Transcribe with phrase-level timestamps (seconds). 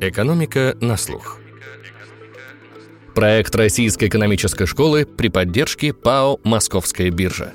[0.00, 1.40] Экономика на слух.
[3.14, 7.52] Проект Российской экономической школы при поддержке ПАО «Московская биржа».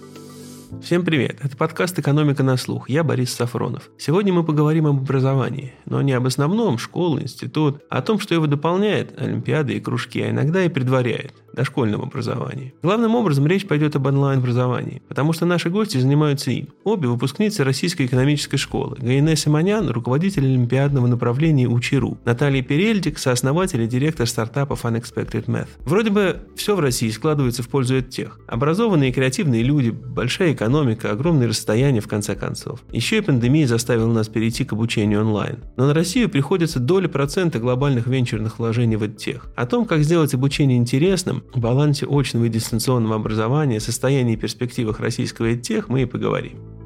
[0.84, 1.38] Всем привет!
[1.42, 2.90] Это подкаст «Экономика на слух».
[2.90, 3.90] Я Борис Сафронов.
[3.98, 8.36] Сегодня мы поговорим об образовании, но не об основном, школе, институт, а о том, что
[8.36, 12.74] его дополняет, олимпиады и кружки, а иногда и предваряет– дошкольном образовании.
[12.82, 16.70] Главным образом речь пойдет об онлайн-образовании, потому что наши гости занимаются им.
[16.84, 18.96] Обе выпускницы Российской экономической школы.
[19.00, 22.20] Гаине Симонян– руководитель олимпиадного направления УЧИРУ.
[22.24, 25.70] Наталья Перельдик– сооснователь и директор стартапов Unexpected Math.
[25.80, 28.40] Вроде бы все в России складывается в пользу тех.
[28.48, 32.82] Образованные и креативные люди, большая экономика, огромные расстояния в конце концов.
[32.92, 35.58] Еще и пандемия заставила нас перейти к обучению онлайн.
[35.76, 39.48] Но на Россию приходится доля процента глобальных венчурных вложений в тех.
[39.56, 45.56] О том, как сделать обучение интересным, балансе очного и дистанционного образования, состоянии и перспективах российского
[45.56, 46.78] тех мы и поговорим.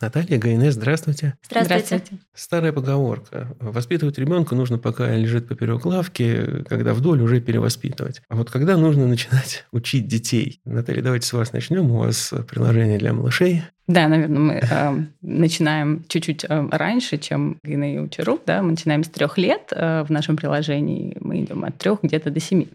[0.00, 1.38] Наталья Гайне, здравствуйте.
[1.48, 2.18] Здравствуйте.
[2.34, 3.56] Старая поговорка.
[3.60, 8.20] Воспитывать ребенка нужно, пока лежит поперек лавки, когда вдоль уже перевоспитывать.
[8.28, 10.60] А вот когда нужно начинать учить детей?
[10.64, 11.90] Наталья, давайте с вас начнем.
[11.90, 13.62] У вас приложение для малышей.
[13.88, 18.40] Да, наверное, мы э, начинаем чуть-чуть э, раньше, чем Гина и Учеру.
[18.44, 18.60] Да?
[18.60, 21.16] Мы начинаем с трех лет э, в нашем приложении.
[21.20, 22.68] Мы идем от трех где-то до семи.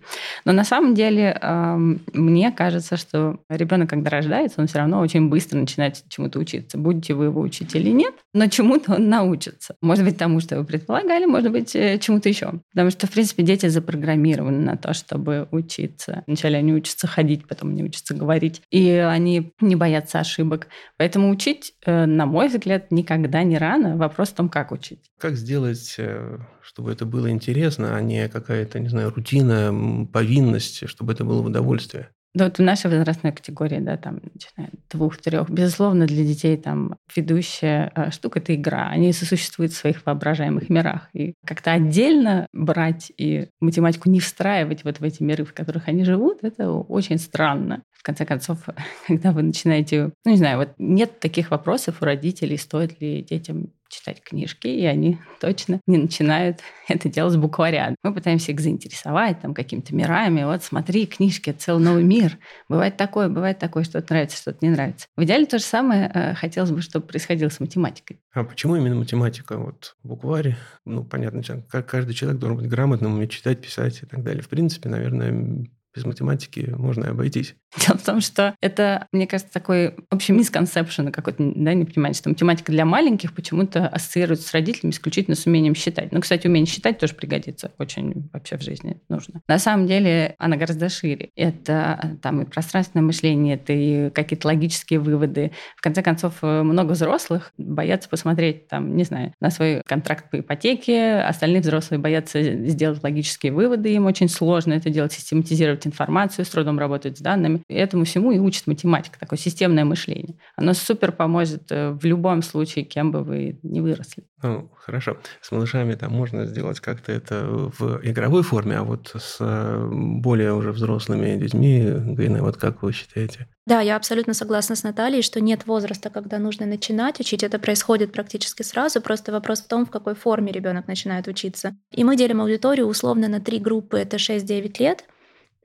[0.45, 1.76] Но на самом деле э,
[2.14, 6.78] мне кажется, что ребенок, когда рождается, он все равно очень быстро начинает чему-то учиться.
[6.78, 9.75] Будете вы его учить или нет, но чему-то он научится.
[9.81, 12.53] Может быть, тому, что вы предполагали, может быть, э, чему-то еще.
[12.72, 16.23] Потому что, в принципе, дети запрограммированы на то, чтобы учиться.
[16.25, 18.62] Вначале они учатся ходить, потом они учатся говорить.
[18.72, 20.68] И они не боятся ошибок.
[21.02, 23.97] Поэтому учить, э, на мой взгляд, никогда не рано.
[23.97, 25.09] Вопрос в том, как учить.
[25.17, 31.13] Как сделать, э, чтобы это было интересно, а не какая-то, не знаю, рутина, повинность, чтобы
[31.13, 32.11] это было в удовольствие?
[32.34, 37.92] Да, вот в нашей возрастной категории, да, там, начиная двух-трех, безусловно, для детей там ведущая
[37.94, 38.88] э, штука– это игра.
[38.88, 41.09] Они сосуществуют в своих воображаемых мирах.
[41.14, 46.06] И как-то отдельно брать и математику не встраивать вот в эти миры, в которых они
[46.06, 47.84] живут, это очень странно.
[47.91, 48.59] В конце концов,
[49.08, 53.72] когда вы начинаете, ну, не знаю, вот нет таких вопросов у родителей, стоит ли детям
[53.91, 57.96] читать книжки, и они точно не начинают это делать с букваря.
[58.03, 60.44] Мы пытаемся их заинтересовать там какими-то мирами.
[60.44, 62.38] Вот смотри, книжки, это целый новый мир.
[62.69, 65.07] Бывает такое, бывает такое, что-то нравится, что-то не нравится.
[65.16, 68.19] В идеале то же самое э, хотелось бы, чтобы происходило с математикой.
[68.34, 69.57] А почему именно математика?
[69.57, 74.41] Вот букварь, ну, понятно, каждый человек должен быть грамотным, уметь читать, писать и так далее.
[74.41, 77.56] В принципе, наверное, без математики можно обойтись.
[77.88, 82.29] Дело в том, что это, мне кажется, такой общий мисконцепшн какой-то, да, не понимаете, что
[82.29, 86.12] математика для маленьких почему-то ассоциируется с родителями исключительно с умением считать.
[86.12, 89.41] Ну, кстати, умение считать тоже пригодится очень вообще в жизни нужно.
[89.47, 91.29] На самом деле она гораздо шире.
[91.35, 95.52] Это там и пространственное мышление, это и какие-то логические выводы.
[95.78, 101.19] В конце концов, много взрослых боятся посмотреть, там, не знаю, на свой контракт по ипотеке,
[101.19, 106.50] остальные взрослые боятся сделать логические выводы, им очень сложно это делать, систематизировать анализировать информацию, с
[106.50, 107.64] трудом работать с данными.
[107.69, 110.38] И этому всему и учит математика, такое системное мышление.
[110.58, 114.24] Оно супер поможет э, в любом случае, кем бы вы ни выросли.
[114.44, 115.18] Ну, хорошо.
[115.41, 117.46] С малышами там можно сделать как-то это
[117.80, 121.84] в игровой форме, а вот с э, более уже взрослыми детьми,
[122.16, 123.47] Гайна, вот как вы считаете?
[123.68, 127.44] Да, я абсолютно согласна с Натальей, что нет возраста, когда нужно начинать учить.
[127.44, 129.02] Это происходит практически сразу.
[129.02, 131.75] Просто вопрос в том, в какой форме ребенок начинает учиться.
[131.91, 134.00] И мы делим аудиторию условно на три группы.
[134.00, 135.06] Это 6-9 лет,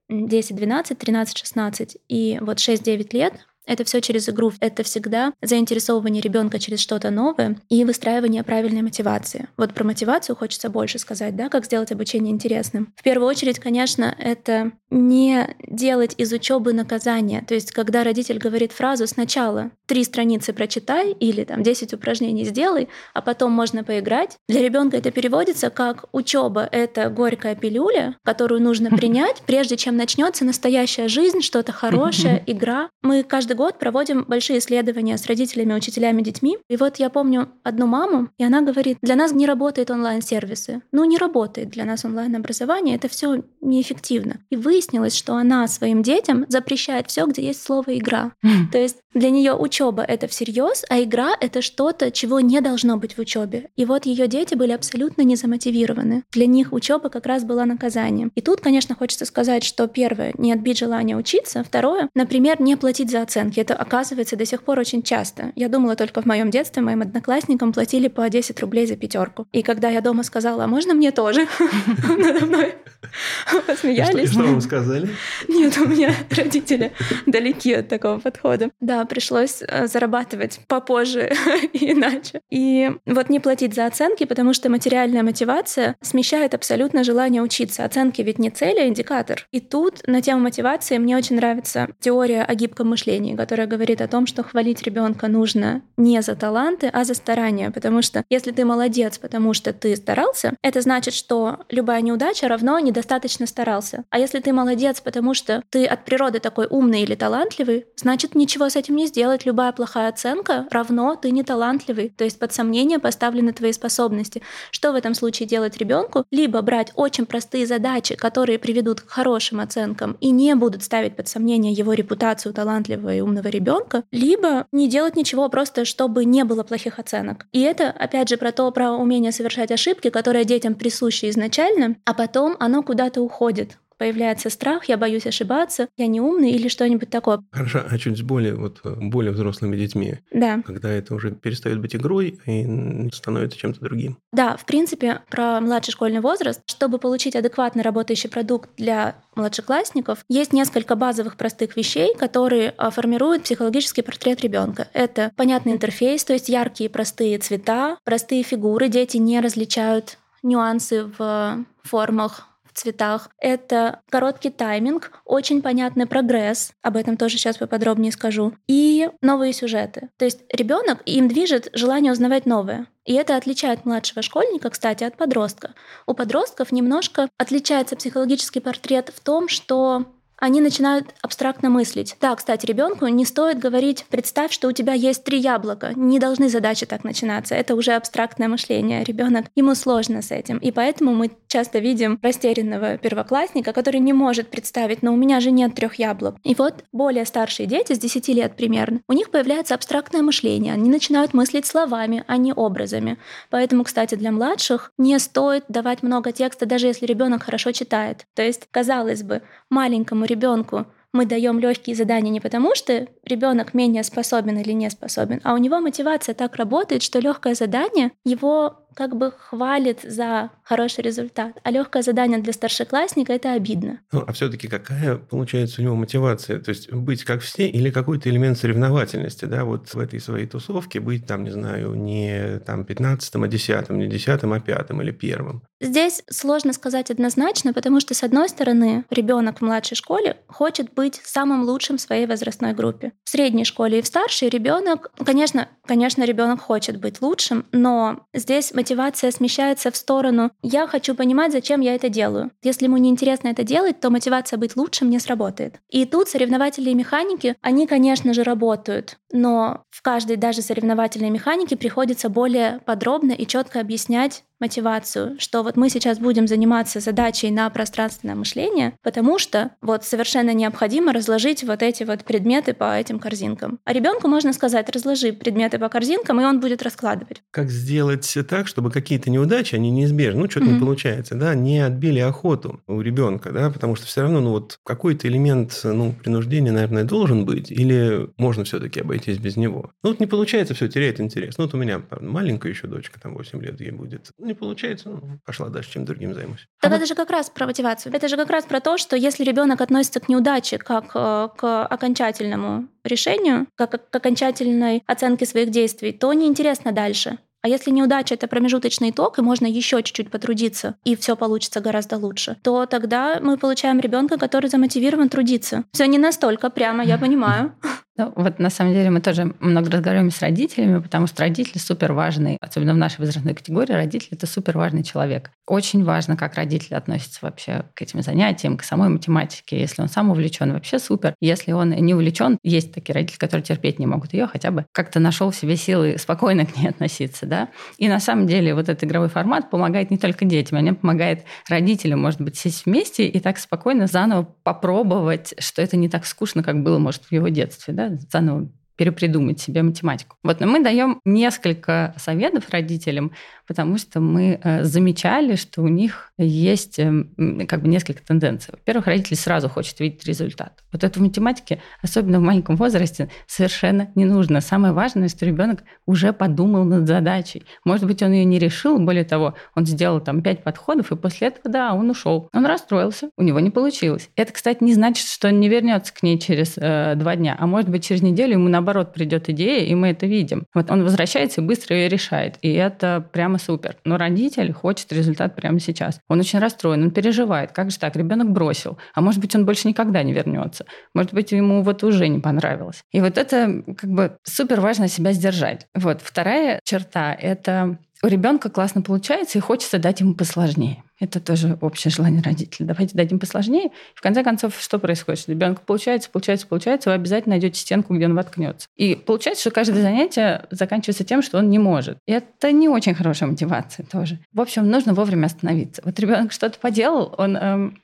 [0.09, 4.53] 10, 12, 13, 16 и вот 6-9 лет это все через игру.
[4.60, 9.49] Это всегда заинтересовывание ребенка через что-то новое и выстраивание правильной мотивации.
[9.56, 12.93] Вот про мотивацию хочется больше сказать, да, как сделать обучение интересным.
[12.97, 17.43] В первую очередь, конечно, это не делать из учебы наказание.
[17.43, 22.88] То есть, когда родитель говорит фразу сначала три страницы прочитай или там 10 упражнений сделай,
[23.15, 24.37] а потом можно поиграть.
[24.49, 30.44] Для ребенка это переводится как учеба это горькая пилюля, которую нужно принять, прежде чем начнется
[30.44, 32.88] настоящая жизнь, что-то хорошее, игра.
[33.03, 36.59] Мы каждый год проводим большие исследования с родителями, учителями, детьми.
[36.69, 40.82] И вот я помню одну маму, и она говорит, для нас не работают онлайн-сервисы.
[40.93, 44.41] Ну, не работает для нас онлайн-образование, это все неэффективно.
[44.50, 48.32] И выяснилось, что она своим детям запрещает все, где есть слово игра.
[48.70, 53.14] То есть для нее учеба это всерьез, а игра это что-то, чего не должно быть
[53.17, 53.70] в учебе.
[53.75, 56.25] И вот ее дети были абсолютно не замотивированы.
[56.32, 58.31] Для них учеба как раз была наказанием.
[58.35, 63.11] И тут, конечно, хочется сказать, что первое, не отбить желание учиться, второе, например, не платить
[63.11, 63.60] за оценки оценки.
[63.60, 65.52] Это оказывается до сих пор очень часто.
[65.56, 69.46] Я думала только в моем детстве моим одноклассникам платили по 10 рублей за пятерку.
[69.52, 71.46] И когда я дома сказала, а можно мне тоже?
[72.08, 72.75] Надо мной
[73.66, 74.31] посмеялись.
[74.31, 75.08] Что вам сказали?
[75.48, 76.93] Нет, у меня родители
[77.26, 78.70] далеки от такого подхода.
[78.81, 81.32] Да, пришлось э, зарабатывать попозже
[81.72, 82.40] и иначе.
[82.50, 87.84] И вот не платить за оценки, потому что материальная мотивация смещает абсолютно желание учиться.
[87.84, 89.46] Оценки ведь не цель, а индикатор.
[89.52, 94.09] И тут на тему мотивации мне очень нравится теория о гибком мышлении, которая говорит о
[94.09, 97.71] том, что хвалить ребенка нужно не за таланты, а за старания.
[97.71, 102.79] Потому что если ты молодец, потому что ты старался, это значит, что любая неудача равно
[102.79, 104.05] недостаточно старался.
[104.11, 108.69] А если ты молодец, потому что ты от природы такой умный или талантливый, значит ничего
[108.69, 109.47] с этим не сделать.
[109.47, 112.11] Любая плохая оценка равно ты не талантливый.
[112.17, 114.43] То есть под сомнение поставлены твои способности.
[114.71, 116.25] Что в этом случае делать ребенку?
[116.31, 121.29] Либо брать очень простые задачи, которые приведут к хорошим оценкам и не будут ставить под
[121.29, 126.62] сомнение его репутацию талантливого и умного ребенка, либо не делать ничего просто, чтобы не было
[126.62, 127.46] плохих оценок.
[127.52, 132.14] И это, опять же, про то, про умение совершать ошибки, которое детям присуще изначально, а
[132.14, 137.43] потом оно куда-то уходит появляется страх, я боюсь ошибаться, я не умный или что-нибудь такое.
[137.50, 140.19] Хорошо, а чуть с более, вот, более взрослыми детьми?
[140.31, 140.62] Да.
[140.64, 144.19] Когда это уже перестает быть игрой и становится чем-то другим?
[144.32, 150.52] Да, в принципе, про младший школьный возраст, чтобы получить адекватно работающий продукт для младшеклассников, есть
[150.52, 154.88] несколько базовых простых вещей, которые а, формируют психологический портрет ребенка.
[154.92, 158.88] Это понятный интерфейс, то есть яркие простые цвета, простые фигуры.
[158.88, 163.31] Дети не различают нюансы в формах цветах.
[163.38, 170.11] Это короткий тайминг, очень понятный прогресс, об этом тоже сейчас поподробнее скажу, и новые сюжеты.
[170.19, 172.87] То есть ребенок им движет желание узнавать новое.
[173.05, 175.75] И это отличает младшего школьника, кстати, от подростка.
[176.06, 180.06] У подростков немножко отличается психологический портрет в том, что
[180.38, 182.17] они начинают абстрактно мыслить.
[182.21, 185.93] Да, кстати, ребенку не стоит говорить, представь, что у тебя есть три яблока.
[185.97, 187.55] Не должны задачи так начинаться.
[187.55, 189.03] Это уже абстрактное мышление.
[189.05, 190.59] Ребенок, ему сложно с этим.
[190.59, 195.50] И поэтому мы часто видим растерянного первоклассника, который не может представить, но у меня же
[195.50, 196.37] нет трех яблок.
[196.44, 200.75] И вот более старшие дети, с 10 лет примерно, у них появляется абстрактное мышление.
[200.75, 203.19] Они начинают мыслить словами, а не образами.
[203.49, 208.27] Поэтому, кстати, для младших не стоит давать много текста, даже если ребенок хорошо читает.
[208.35, 214.02] То есть, казалось бы, маленькому ребенку мы даем легкие задания не потому, что ребенок менее
[214.02, 219.14] способен или не способен, а у него мотивация так работает, что легкое задание его как
[219.14, 221.52] бы хвалит за хороший результат.
[221.62, 224.00] А легкое задание для старшеклассника это обидно.
[224.10, 226.58] Ну, а все-таки какая получается у него мотивация?
[226.60, 230.98] То есть быть как все или какой-то элемент соревновательности, да, вот в этой своей тусовке
[231.00, 235.62] быть там, не знаю, не там 15 а 10 не 10 а 5 или первым.
[235.81, 241.20] Здесь сложно сказать однозначно, потому что, с одной стороны, ребенок в младшей школе хочет быть
[241.22, 243.12] самым лучшим в своей возрастной группе.
[243.25, 248.72] В средней школе и в старшей ребенок, конечно, конечно, ребенок хочет быть лучшим, но здесь
[248.87, 252.53] мотивация смещается в сторону «я хочу понимать, зачем я это делаю».
[252.62, 255.81] Если ему неинтересно это делать, то мотивация быть лучшим не сработает.
[255.91, 262.29] И тут соревновательные механики, они, конечно же, работают, но в каждой даже соревновательной механике приходится
[262.29, 268.35] более подробно и четко объяснять мотивацию, что вот мы сейчас будем заниматься задачей на пространственное
[268.35, 273.79] мышление, потому что вот совершенно необходимо разложить вот эти вот предметы по этим корзинкам.
[273.85, 277.43] А ребенку можно сказать, разложи предметы по корзинкам, и он будет раскладывать.
[277.50, 280.73] Как сделать так, чтобы какие-то неудачи, они неизбежны, ну что-то mm-hmm.
[280.75, 284.78] не получается, да, не отбили охоту у ребенка, да, потому что все равно, ну вот
[284.84, 289.93] какой-то элемент, ну, принуждения, наверное, должен быть, или можно все-таки обойтись без него.
[290.02, 291.56] Ну вот не получается, все теряет интерес.
[291.56, 295.40] Ну вот у меня маленькая еще дочка, там 8 лет ей будет не получается, ну,
[295.47, 296.68] пошла дальше, чем другим займусь.
[296.83, 298.14] Так а это же как раз про мотивацию.
[298.14, 301.87] Это же как раз про то, что если ребенок относится к неудаче как э, к
[301.87, 307.38] окончательному решению, как к окончательной оценке своих действий, то неинтересно дальше.
[307.66, 312.16] А если неудача это промежуточный итог, и можно еще чуть-чуть потрудиться, и все получится гораздо
[312.16, 315.82] лучше, то тогда мы получаем ребенка, который замотивирован трудиться.
[315.90, 317.75] Все не настолько прямо, я понимаю.
[318.18, 322.14] Ну, вот на самом деле мы тоже много разговариваем с родителями, потому что родители супер
[322.14, 325.50] важный, особенно в нашей возрастной категории, родители это супер важный человек.
[325.66, 329.78] Очень важно, как родители относятся вообще к этим занятиям, к самой математике.
[329.78, 331.35] Если он сам увлечен, вообще супер.
[331.40, 335.20] Если он не увлечен, есть такие родители, которые терпеть не могут ее, хотя бы как-то
[335.20, 337.68] нашел в себе силы спокойно к ней относиться, да.
[337.99, 342.23] И на самом деле вот этот игровой формат помогает не только детям, он помогает родителям,
[342.23, 346.82] может быть, сесть вместе и так спокойно заново попробовать, что это не так скучно, как
[346.82, 350.36] было, может, в его детстве, да, заново перепридумать себе математику.
[350.42, 353.32] Вот, но мы даем несколько советов родителям,
[353.66, 357.25] потому что мы э, замечали, что у них есть э,
[357.68, 358.72] как бы несколько тенденций.
[358.72, 360.82] Во-первых, родители сразу хочет видеть результат.
[360.97, 364.62] Вот это в математике, особенно в маленьком возрасте, совершенно не нужно.
[364.62, 367.65] Самое важное, что ребенок уже подумал над задачей.
[367.85, 371.49] Может быть, он ее не решил, более того, он сделал там пять подходов, и после
[371.49, 372.49] этого, да, он ушел.
[372.55, 374.31] Он расстроился, у него не получилось.
[374.37, 377.67] Это, кстати, не значит, что он не вернется к ней через э, два дня, а
[377.67, 380.65] может быть, через неделю ему наоборот придет идея, и мы это видим.
[380.73, 382.57] Вот он возвращается и быстро ее решает.
[382.62, 383.97] И это прямо супер.
[384.05, 386.21] Но родитель хочет результат прямо сейчас.
[386.29, 387.73] Он очень расстроен, он переживает.
[387.73, 388.17] Как же так?
[388.17, 388.97] Ребенок бросил.
[389.15, 390.86] А может быть, он больше никогда не вернется.
[391.14, 393.02] Может быть, ему вот уже не понравилось.
[393.12, 395.87] И вот это как бы супер важно себя сдержать.
[395.95, 396.21] Вот.
[396.23, 401.02] Вторая черта— это у ребенка классно получается, и хочется дать ему посложнее.
[401.19, 402.87] Это тоже общее желание родителей.
[402.87, 403.90] Давайте дадим посложнее.
[404.14, 405.49] В конце концов, что происходит?
[405.49, 408.88] Ребенку получается, получается, получается, вы обязательно найдете стенку, где он воткнется.
[408.97, 412.19] И получается, что каждое занятие заканчивается тем, что он не может.
[412.26, 414.38] И это не очень хорошая мотивация тоже.
[414.52, 416.02] В общем, нужно вовремя остановиться.
[416.05, 417.99] Вот ребенок что-то поделал, он эм,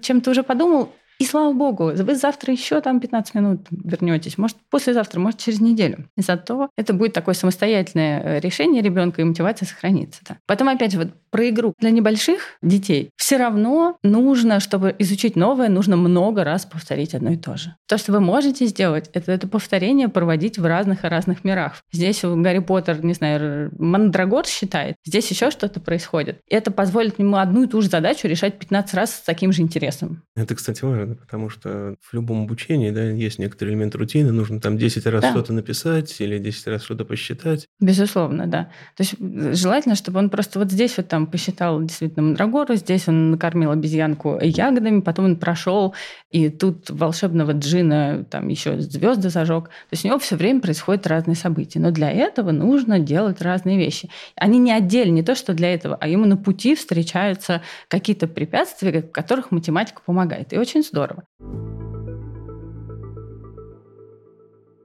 [0.00, 5.20] чем-то уже подумал, и слава богу, вы завтра еще там 15 минут вернетесь, может, послезавтра,
[5.20, 6.08] может, через неделю.
[6.16, 10.20] И зато это будет такое самостоятельное э, решение ребенка, и мотивация сохранится.
[10.28, 10.38] Да.
[10.48, 11.74] Потом, опять же, вот про игру.
[11.78, 17.36] Для небольших детей все равно нужно, чтобы изучить новое, нужно много раз повторить одно и
[17.36, 17.76] то же.
[17.86, 21.82] То, что вы можете сделать, это, это повторение проводить в разных и разных мирах.
[21.92, 26.40] Здесь Гарри Поттер, не знаю, Мандрагор считает, здесь еще что-то происходит.
[26.48, 29.62] И это позволит ему одну и ту же задачу решать 15 раз с таким же
[29.62, 30.22] интересом.
[30.34, 34.78] Это, кстати, важно потому что в любом обучении да, есть некоторый элемент рутины, нужно там
[34.78, 35.30] 10 раз да.
[35.30, 37.66] что-то написать или 10 раз что-то посчитать.
[37.80, 38.70] Безусловно, да.
[38.96, 39.14] То есть
[39.58, 44.38] желательно, чтобы он просто вот здесь вот там посчитал действительно мандрагору, здесь он накормил обезьянку
[44.40, 45.94] ягодами, потом он прошел,
[46.30, 49.64] и тут волшебного джина там еще звезды зажег.
[49.64, 51.78] То есть у него все время происходят разные события.
[51.78, 54.08] Но для этого нужно делать разные вещи.
[54.36, 59.02] Они не отдельно, не то, что для этого, а ему на пути встречаются какие-то препятствия,
[59.02, 60.52] в которых математика помогает.
[60.52, 61.24] И очень здорово.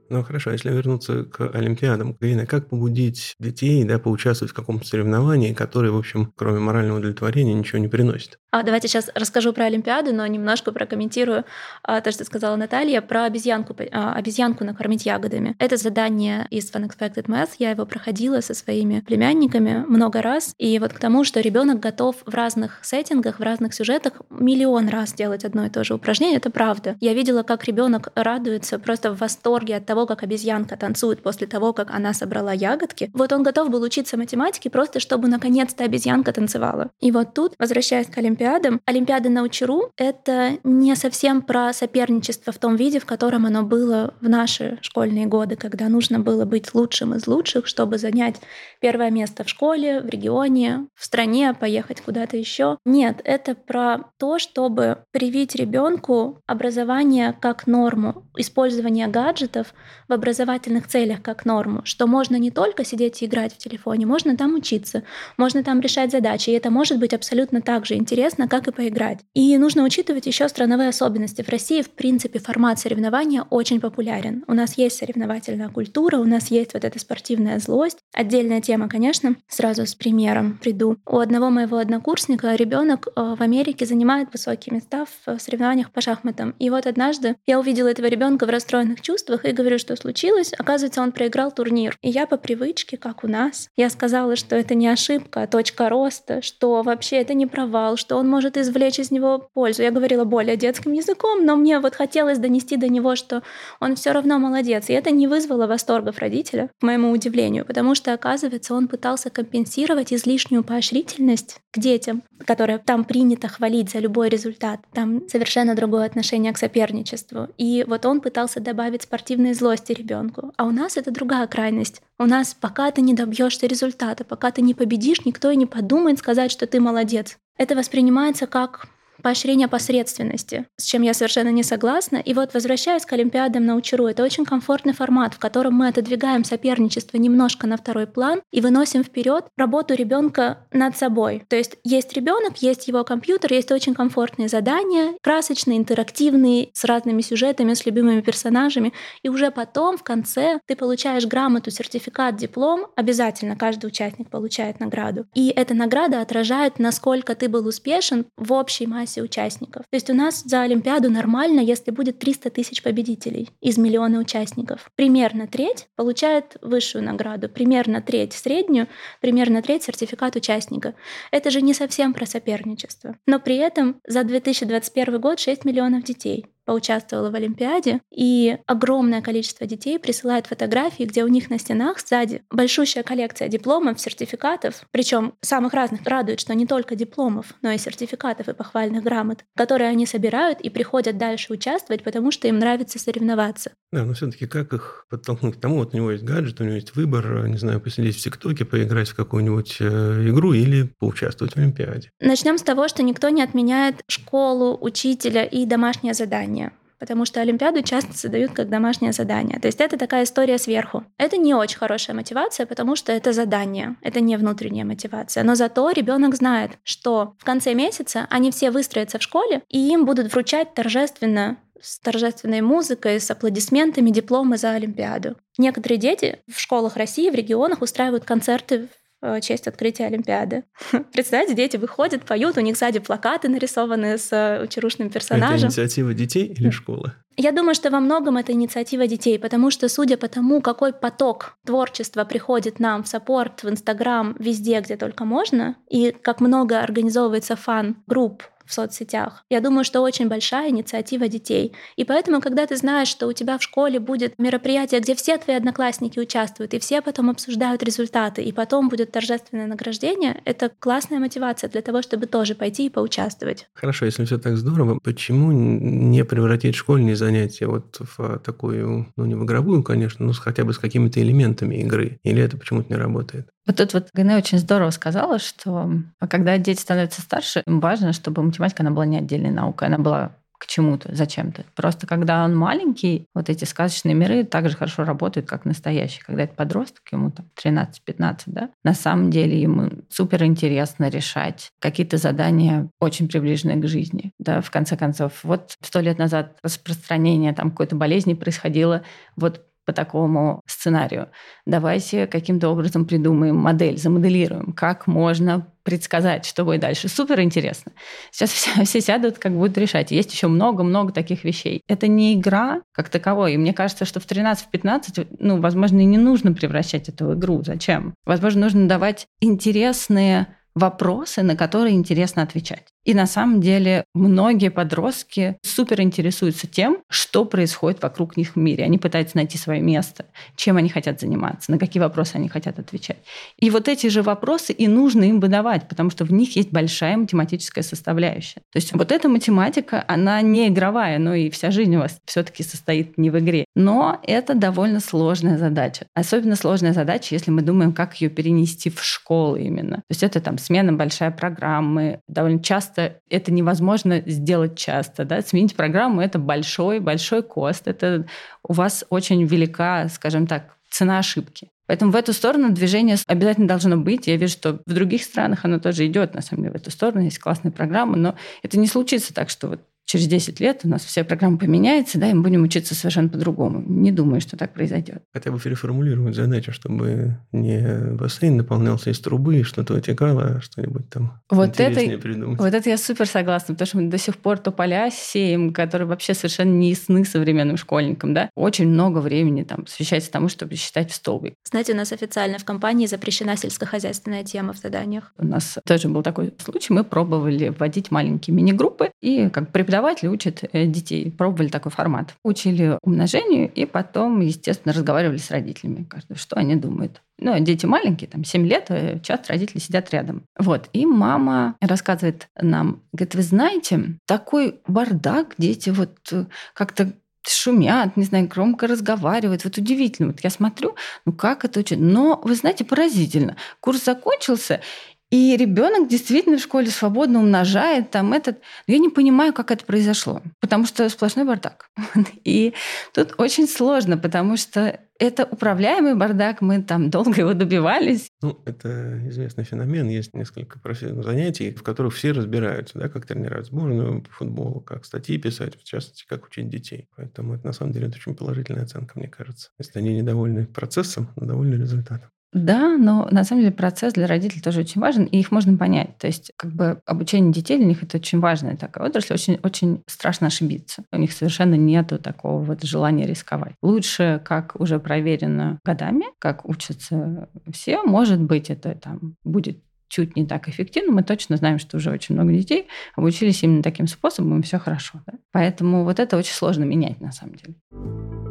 [0.09, 4.85] Ну хорошо, а если вернуться к Олимпиадам, Галина, как побудить детей да, поучаствовать в каком-то
[4.85, 8.39] соревновании, которое, в общем, кроме морального удовлетворения, ничего не приносит?
[8.51, 11.43] А, давайте сейчас расскажу про Олимпиаду, но немножко прокомментирую
[11.83, 15.55] а, то, что сказала Наталья, про обезьянку, а, обезьянку накормить ягодами.
[15.59, 20.93] Это задание из Unexpected Math, я его проходила со своими племянниками много раз, и вот
[20.93, 25.65] к тому, что ребенок готов в разных сеттингах, в разных сюжетах миллион раз делать одно
[25.65, 26.95] и то же упражнение, это правда.
[27.01, 31.47] Я видела, как ребенок радуется просто в восторге от того, того, как обезьянка танцует после
[31.47, 36.31] того, как она собрала ягодки, вот он готов был учиться математике просто, чтобы наконец-то обезьянка
[36.33, 36.91] танцевала.
[36.99, 42.59] И вот тут, возвращаясь к Олимпиадам, Олимпиада на Учеру— это не совсем про соперничество в
[42.59, 47.15] том виде, в котором оно было в наши школьные годы, когда нужно было быть лучшим
[47.15, 48.35] из лучших, чтобы занять
[48.79, 52.77] первое место в школе, в регионе, в стране, поехать куда-то еще.
[52.85, 59.73] Нет, это про то, чтобы привить ребенку образование как норму, использование гаджетов
[60.07, 64.35] в образовательных целях как норму, что можно не только сидеть и играть в телефоне, можно
[64.37, 65.03] там учиться,
[65.37, 69.19] можно там решать задачи, и это может быть абсолютно так же интересно, как и поиграть.
[69.33, 71.41] И нужно учитывать еще страновые особенности.
[71.41, 74.43] В России, в принципе, формат соревнования очень популярен.
[74.47, 77.99] У нас есть соревновательная культура, у нас есть вот эта спортивная злость.
[78.13, 80.97] Отдельная тема, конечно, сразу с примером приду.
[81.05, 86.55] У одного моего однокурсника ребенок э, в Америке занимает высокие места в соревнованиях по шахматам.
[86.59, 90.53] И вот однажды я увидела этого ребенка в расстроенных чувствах и говорю, что случилось.
[90.57, 91.97] Оказывается, он проиграл турнир.
[92.01, 95.89] И я по привычке, как у нас, я сказала, что это не ошибка, а точка
[95.89, 99.83] роста, что вообще это не провал, что он может извлечь из него пользу.
[99.83, 103.43] Я говорила более детским языком, но мне вот хотелось донести до него, что
[103.79, 104.89] он все равно молодец.
[104.89, 110.13] И это не вызвало восторгов родителя, к моему удивлению, потому что, оказывается, он пытался компенсировать
[110.13, 114.79] излишнюю поощрительность к детям, которая там принято хвалить за любой результат.
[114.93, 117.47] Там совершенно другое отношение к соперничеству.
[117.57, 120.53] И вот он пытался добавить спортивной злости ребенку.
[120.55, 122.01] А у нас это другая крайность.
[122.17, 126.19] У нас пока ты не добьешься результата, пока ты не победишь, никто и не подумает
[126.19, 127.37] сказать, что ты молодец.
[127.57, 128.87] Это воспринимается как
[129.21, 132.17] поощрение посредственности, с чем я совершенно не согласна.
[132.17, 136.43] И вот возвращаясь к Олимпиадам на Учеру, это очень комфортный формат, в котором мы отодвигаем
[136.43, 141.43] соперничество немножко на второй план и выносим вперед работу ребенка над собой.
[141.47, 147.21] То есть есть ребенок, есть его компьютер, есть очень комфортные задания, красочные, интерактивные, с разными
[147.21, 148.93] сюжетами, с любимыми персонажами.
[149.23, 152.87] И уже потом, в конце, ты получаешь грамоту, сертификат, диплом.
[152.95, 155.25] Обязательно каждый участник получает награду.
[155.33, 159.83] И эта награда отражает, насколько ты был успешен в общей массе массе участников.
[159.89, 164.89] То есть у нас за Олимпиаду нормально, если будет 300 тысяч победителей из миллиона участников.
[164.95, 168.87] Примерно треть получает высшую награду, примерно треть среднюю,
[169.21, 170.93] примерно треть сертификат участника.
[171.31, 173.15] Это же не совсем про соперничество.
[173.25, 179.65] Но при этом за 2021 год 6 миллионов детей поучаствовала в Олимпиаде, и огромное количество
[179.65, 185.73] детей присылают фотографии, где у них на стенах сзади большущая коллекция дипломов, сертификатов, причем самых
[185.73, 186.01] разных.
[186.05, 190.69] Радует, что не только дипломов, но и сертификатов и похвальных грамот, которые они собирают и
[190.69, 193.71] приходят дальше участвовать, потому что им нравится соревноваться.
[193.93, 196.75] Да, но все-таки как их подтолкнуть к тому, вот у него есть гаджет, у него
[196.75, 201.57] есть выбор, не знаю, посидеть в ТикТоке, поиграть в какую-нибудь э, игру или поучаствовать в
[201.57, 202.11] Олимпиаде.
[202.19, 206.56] Начнем с того, что никто не отменяет школу, учителя и домашнее задание
[206.99, 209.59] потому что Олимпиаду часто задают как домашнее задание.
[209.59, 211.03] То есть это такая история сверху.
[211.17, 215.43] Это не очень хорошая мотивация, потому что это задание, это не внутренняя мотивация.
[215.43, 220.05] Но зато ребенок знает, что в конце месяца они все выстроятся в школе, и им
[220.05, 225.35] будут вручать торжественно с торжественной музыкой, с аплодисментами дипломы за Олимпиаду.
[225.59, 228.87] Некоторые дети в школах России, в регионах устраивают концерты
[229.21, 230.63] в честь открытия Олимпиады.
[231.13, 235.55] Представьте, дети выходят, поют, у них сзади плакаты нарисованы с э, учирушным персонажем.
[235.55, 237.13] Это инициатива детей или школы?
[237.39, 241.57] Я думаю, что во многом это инициатива детей, потому что, судя по тому, какой поток
[241.65, 247.55] творчества приходит нам в support, в Инстаграм, везде, где только можно, и как много организовывается
[247.55, 249.43] фан-групп в соцсетях.
[249.49, 251.73] Я думаю, что очень большая инициатива детей.
[251.95, 255.55] И поэтому, когда ты знаешь, что у тебя в школе будет мероприятие, где все твои
[255.55, 261.69] одноклассники участвуют, и все потом обсуждают результаты, и потом будет торжественное награждение, это классная мотивация
[261.69, 263.67] для того, чтобы тоже пойти и поучаствовать.
[263.73, 269.35] Хорошо, если все так здорово, почему не превратить школьные занятия вот в такую, ну не
[269.35, 272.19] в игровую, конечно, но хотя бы с какими-то элементами игры?
[272.23, 273.47] Или это почему-то не работает?
[273.67, 275.91] Вот тут вот Гане очень здорово сказала, что
[276.29, 280.31] когда дети становятся старше, им важно, чтобы математика, она была не отдельной наукой, она была
[280.57, 281.65] к чему-то, зачем-то.
[281.75, 286.23] Просто когда он маленький, вот эти сказочные миры так же хорошо работают, как настоящие.
[286.25, 292.17] Когда это подросток, ему там 13-15, да, на самом деле ему супер интересно решать какие-то
[292.17, 294.31] задания, очень приближенные к жизни.
[294.39, 299.03] Да, в конце концов, вот сто лет назад распространение там какой-то болезни происходило
[299.35, 301.29] вот по такому сценарию.
[301.65, 307.07] Давайте каким-то образом придумаем модель, замоделируем, как можно предсказать, что будет дальше.
[307.07, 307.93] Супер интересно.
[308.29, 310.11] Сейчас все, все сядут, как будут решать.
[310.11, 311.81] Есть еще много-много таких вещей.
[311.87, 313.53] Это не игра как таковой.
[313.53, 317.63] И мне кажется, что в 13-15, ну, возможно, и не нужно превращать эту игру.
[317.63, 318.13] Зачем?
[318.25, 322.87] Возможно, нужно давать интересные вопросы, на которые интересно отвечать.
[323.07, 328.83] И на самом деле многие подростки супер интересуются тем, что происходит вокруг них в мире.
[328.83, 330.25] Они пытаются найти свое место,
[330.57, 333.19] чем они хотят заниматься, на какие вопросы они хотят отвечать.
[333.57, 337.15] И вот эти же вопросы и нужно им выдавать, потому что в них есть большая
[337.15, 338.59] математическая составляющая.
[338.73, 342.61] То есть вот эта математика, она не игровая, но и вся жизнь у вас все-таки
[342.61, 343.63] состоит не в игре.
[343.73, 346.07] Но это довольно сложная задача.
[346.13, 349.95] Особенно сложная задача, если мы думаем, как ее перенести в школу именно.
[349.95, 352.19] То есть это там смена большая программы.
[352.27, 352.96] Довольно часто
[353.29, 355.25] это невозможно сделать часто.
[355.25, 355.41] Да?
[355.41, 357.87] Сменить программу— это большой-большой кост.
[357.87, 358.25] Это
[358.63, 361.69] у вас очень велика, скажем так, цена ошибки.
[361.87, 364.27] Поэтому в эту сторону движение обязательно должно быть.
[364.27, 367.23] Я вижу, что в других странах оно тоже идет, на самом деле, в эту сторону.
[367.23, 371.03] Есть классные программы, но это не случится так, что вот через 10 лет у нас
[371.03, 373.83] вся программа поменяется, да, и мы будем учиться совершенно по-другому.
[373.85, 375.21] Не думаю, что так произойдет.
[375.33, 381.41] Хотя бы переформулировать задачу, чтобы не бассейн наполнялся из трубы, что-то вытекало, а что-нибудь там
[381.51, 382.57] вот это, придумать.
[382.57, 386.33] Вот это я супер согласна, потому что мы до сих пор тополя сеем, которые вообще
[386.33, 388.49] совершенно не ясны современным школьникам, да.
[388.55, 391.53] Очень много времени там посвящается тому, чтобы считать в столбик.
[391.69, 395.33] Знаете, у нас официально в компании запрещена сельскохозяйственная тема в заданиях.
[395.37, 400.27] У нас тоже был такой случай, мы пробовали вводить маленькие мини-группы и как преподаватель преподаватель
[400.27, 401.31] учит э, детей.
[401.31, 402.35] Пробовали такой формат.
[402.43, 406.05] Учили умножению и потом, естественно, разговаривали с родителями.
[406.09, 407.21] Каждый, что они думают.
[407.39, 410.43] Ну, дети маленькие, там 7 лет, э, часто родители сидят рядом.
[410.57, 410.89] Вот.
[410.93, 417.13] И мама рассказывает нам, говорит, вы знаете, такой бардак, дети вот э, как-то
[417.47, 419.63] шумят, не знаю, громко разговаривают.
[419.63, 420.29] Вот удивительно.
[420.29, 421.99] Вот я смотрю, ну как это учат?
[421.99, 423.55] Но, вы знаете, поразительно.
[423.79, 424.81] Курс закончился,
[425.29, 428.59] и ребенок действительно в школе свободно умножает там этот.
[428.87, 431.89] Но я не понимаю, как это произошло, потому что сплошной бардак.
[432.45, 432.73] И
[433.13, 438.29] тут очень сложно, потому что это управляемый бардак, мы там долго его добивались.
[438.41, 440.07] Ну, это известный феномен.
[440.07, 440.79] Есть несколько
[441.23, 445.83] занятий, в которых все разбираются, да, как тренировать сборную по футболу, как статьи писать, в
[445.83, 447.09] частности, как учить детей.
[447.15, 449.71] Поэтому это на самом деле это очень положительная оценка, мне кажется.
[449.79, 452.29] Если они недовольны процессом, но довольны результатом.
[452.53, 456.17] Да, но на самом деле процесс для родителей тоже очень важен, и их можно понять.
[456.17, 460.01] То есть как бы обучение детей для них это очень важная такая отрасль, очень, очень
[460.07, 461.03] страшно ошибиться.
[461.11, 463.73] У них совершенно нету такого вот желания рисковать.
[463.81, 470.45] Лучше, как уже проверено годами, как учатся все, может быть, это там будет чуть не
[470.45, 474.63] так эффективно, мы точно знаем, что уже очень много детей обучились именно таким способом, и
[474.63, 475.21] все хорошо.
[475.25, 475.33] Да?
[475.51, 478.46] Поэтому вот это очень сложно менять на самом деле.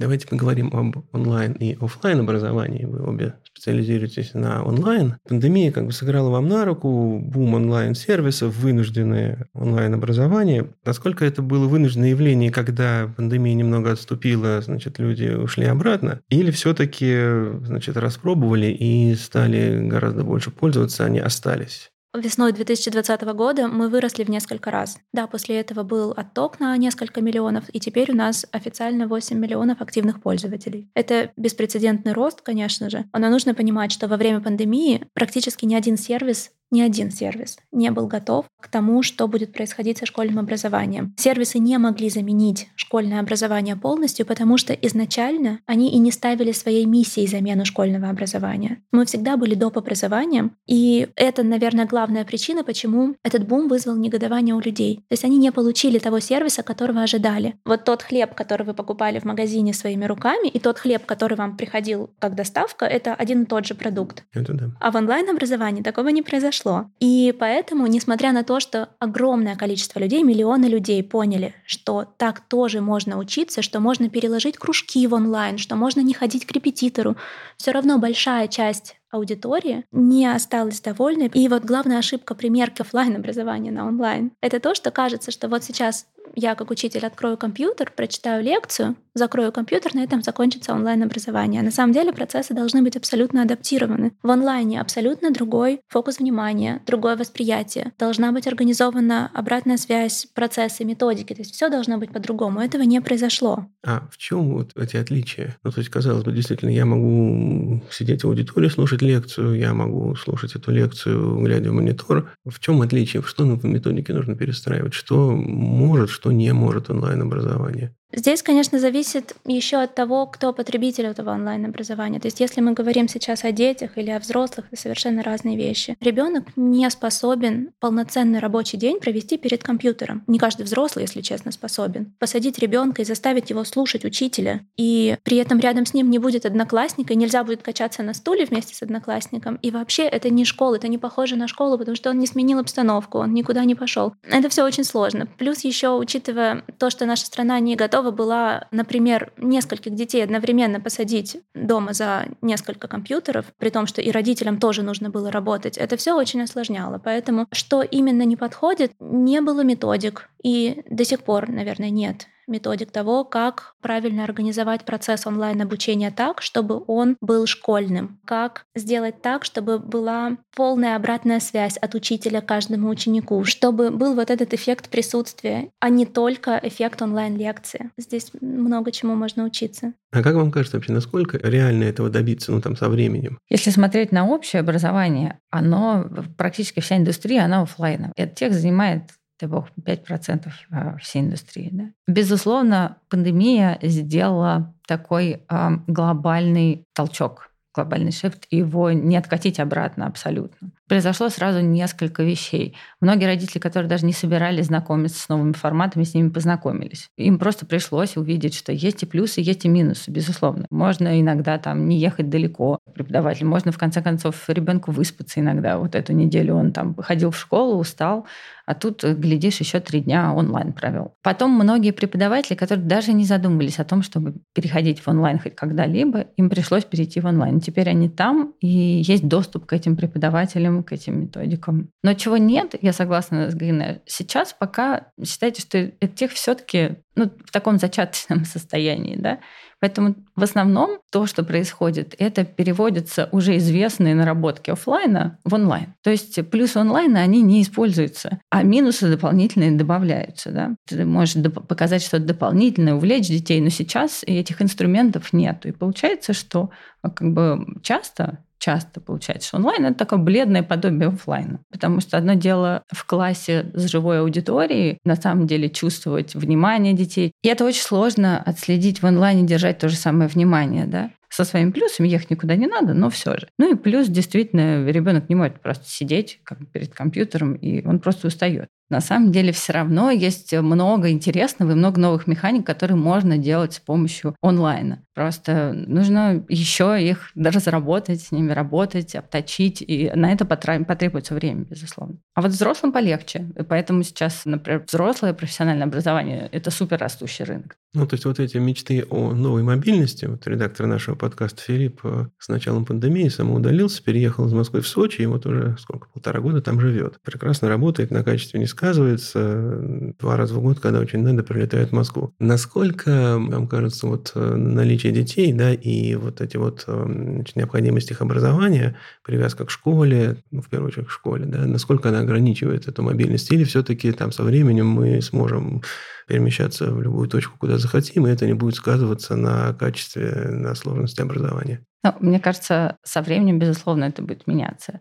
[0.00, 2.86] Давайте поговорим об онлайн и офлайн образовании.
[2.86, 5.16] Вы обе специализируетесь на онлайн.
[5.28, 10.70] Пандемия как бы сыграла вам на руку, бум онлайн-сервисов, вынужденное онлайн-образование.
[10.86, 16.22] Насколько это было вынужденное явление, когда пандемия немного отступила, значит, люди ушли обратно?
[16.30, 21.89] Или все-таки, значит, распробовали и стали гораздо больше пользоваться, они остались?
[22.12, 24.98] Весной 2020 года мы выросли в несколько раз.
[25.12, 29.80] Да, после этого был отток на несколько миллионов, и теперь у нас официально 8 миллионов
[29.80, 30.90] активных пользователей.
[30.94, 35.96] Это беспрецедентный рост, конечно же, но нужно понимать, что во время пандемии практически ни один
[35.96, 41.14] сервис ни один сервис не был готов к тому, что будет происходить со школьным образованием.
[41.16, 46.84] Сервисы не могли заменить школьное образование полностью, потому что изначально они и не ставили своей
[46.84, 48.82] миссией замену школьного образования.
[48.92, 49.78] Мы всегда были доп.
[49.78, 54.96] образованием, и это, наверное, главная причина, почему этот бум вызвал негодование у людей.
[55.08, 57.54] То есть они не получили того сервиса, которого ожидали.
[57.64, 61.56] Вот тот хлеб, который вы покупали в магазине своими руками, и тот хлеб, который вам
[61.56, 64.24] приходил как доставка, это один и тот же продукт.
[64.32, 64.70] Это да.
[64.80, 66.90] А в онлайн-образовании такого не произошло произошло.
[67.00, 72.80] И поэтому, несмотря на то, что огромное количество людей, миллионы людей поняли, что так тоже
[72.80, 77.16] можно учиться, что можно переложить кружки в онлайн, что можно не ходить к репетитору,
[77.56, 81.30] все равно большая часть аудитории не осталась довольной.
[81.34, 85.64] И вот главная ошибка примерки офлайн образования на онлайн— это то, что кажется, что вот
[85.64, 91.62] сейчас я как учитель открою компьютер, прочитаю лекцию, закрою компьютер, на этом закончится онлайн-образование.
[91.62, 94.12] На самом деле процессы должны быть абсолютно адаптированы.
[94.22, 97.92] В онлайне абсолютно другой фокус внимания, другое восприятие.
[97.98, 101.34] Должна быть организована обратная связь, процессы, методики.
[101.34, 102.60] То есть все должно быть по-другому.
[102.60, 103.66] Этого не произошло.
[103.84, 105.56] А в чем вот эти отличия?
[105.64, 110.14] Ну, то есть, казалось бы, действительно, я могу сидеть в аудитории, слушать лекцию, я могу
[110.14, 112.30] слушать эту лекцию, глядя в монитор.
[112.44, 113.22] В чем отличие?
[113.22, 114.94] Что в методике нужно перестраивать?
[114.94, 117.96] Что может, что не может онлайн-образование?
[118.12, 122.18] Здесь, конечно, зависит еще от того, кто потребитель этого онлайн-образования.
[122.18, 125.96] То есть, если мы говорим сейчас о детях или о взрослых, это совершенно разные вещи.
[126.00, 130.24] Ребенок не способен полноценный рабочий день провести перед компьютером.
[130.26, 132.12] Не каждый взрослый, если честно, способен.
[132.18, 136.46] Посадить ребенка и заставить его слушать учителя, и при этом рядом с ним не будет
[136.46, 139.56] одноклассника, и нельзя будет качаться на стуле вместе с одноклассником.
[139.62, 142.58] И вообще это не школа, это не похоже на школу, потому что он не сменил
[142.58, 144.14] обстановку, он никуда не пошел.
[144.22, 145.26] Это все очень сложно.
[145.38, 150.80] Плюс еще, учитывая то, что наша страна не готова готова была, например, нескольких детей одновременно
[150.80, 155.96] посадить дома за несколько компьютеров, при том, что и родителям тоже нужно было работать, это
[155.96, 157.00] все очень осложняло.
[157.02, 160.30] Поэтому что именно не подходит, не было методик.
[160.42, 166.82] И до сих пор, наверное, нет методик того, как правильно организовать процесс онлайн-обучения так, чтобы
[166.86, 173.44] он был школьным, как сделать так, чтобы была полная обратная связь от учителя каждому ученику,
[173.44, 177.90] чтобы был вот этот эффект присутствия, а не только эффект онлайн-лекции.
[177.96, 179.94] Здесь много чему можно учиться.
[180.12, 183.38] А как вам кажется вообще, насколько реально этого добиться, ну там со временем?
[183.48, 188.12] Если смотреть на общее образование, оно практически вся индустрия, она офлайн.
[188.16, 189.02] Этот текст занимает
[189.40, 191.68] дай бог, 5% а, всей индустрии.
[191.72, 191.84] Да?
[192.06, 201.28] Безусловно, пандемия сделала такой э, глобальный толчок, глобальный шифт, его не откатить обратно абсолютно произошло
[201.28, 202.74] сразу несколько вещей.
[203.00, 207.10] Многие родители, которые даже не собирались знакомиться с новыми форматами, с ними познакомились.
[207.16, 210.66] Им просто пришлось увидеть, что есть и плюсы, есть и минусы, безусловно.
[210.68, 215.78] Можно иногда там не ехать далеко преподаватель, можно в конце концов ребенку выспаться иногда.
[215.78, 218.26] Вот эту неделю он там ходил в школу, устал,
[218.70, 221.14] а тут, глядишь, еще три дня онлайн провел.
[221.22, 226.26] Потом многие преподаватели, которые даже не задумывались о том, чтобы переходить в онлайн хоть когда-либо,
[226.36, 227.60] им пришлось перейти в онлайн.
[227.60, 231.90] Теперь они там, и есть доступ к этим преподавателям, к этим методикам.
[232.02, 237.50] Но чего нет, я согласна с Галиной, сейчас пока считайте, что этих все-таки ну, в
[237.50, 239.40] таком зачаточном состоянии, да.
[239.80, 245.94] Поэтому в основном то, что происходит, это переводятся уже известные наработки офлайна в онлайн.
[246.02, 250.50] То есть плюсы онлайна, они не используются, а минусы дополнительные добавляются.
[250.52, 250.76] Да?
[250.86, 255.64] Ты можешь показать что-то дополнительное, увлечь детей, но сейчас этих инструментов нет.
[255.64, 256.70] И получается, что
[257.02, 261.60] как бы часто часто получается, онлайн это такое бледное подобие офлайна.
[261.72, 267.32] Потому что одно дело в классе с живой аудиторией, на самом деле чувствовать внимание детей.
[267.42, 271.70] И это очень сложно отследить в онлайне, держать то же самое внимание, да со своими
[271.70, 273.48] плюсами, ехать никуда не надо, но все же.
[273.58, 278.26] Ну и плюс, действительно, ребенок не может просто сидеть как перед компьютером, и он просто
[278.26, 278.68] устает.
[278.90, 283.74] На самом деле все равно есть много интересного и много новых механик, которые можно делать
[283.74, 285.04] с помощью онлайна.
[285.14, 292.16] Просто нужно еще их разработать, с ними работать, обточить, и на это потребуется время, безусловно.
[292.34, 293.46] А вот взрослым полегче.
[293.68, 297.76] Поэтому сейчас, например, взрослое профессиональное образование– это супер растущий рынок.
[297.92, 302.26] Ну, то есть вот эти мечты о новой мобильности, вот редактор нашего подкаста Филипп э,
[302.38, 306.62] с началом пандемии самоудалился, переехал из Москвы в Сочи, и вот уже сколько, полтора года
[306.62, 307.18] там живет.
[307.24, 310.14] Прекрасно работает, на качестве не сказывается.
[310.20, 312.32] Два раза в год, когда очень надо, прилетает в Москву.
[312.38, 318.12] Насколько, вам кажется, вот э, наличие детей, да, и вот эти вот э, значит, необходимость
[318.12, 322.86] их образования, привязка к школе, ну, в первую очередь к школе, да, насколько она ограничивает
[322.86, 325.82] эту мобильность, или все-таки там со временем мы сможем
[326.30, 331.20] перемещаться в любую точку, куда захотим, и это не будет сказываться на качестве, на сложности
[331.20, 331.84] образования.
[332.04, 335.00] Ну, мне кажется, со временем, безусловно, это будет меняться.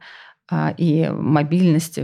[0.52, 2.00] А, и мобильность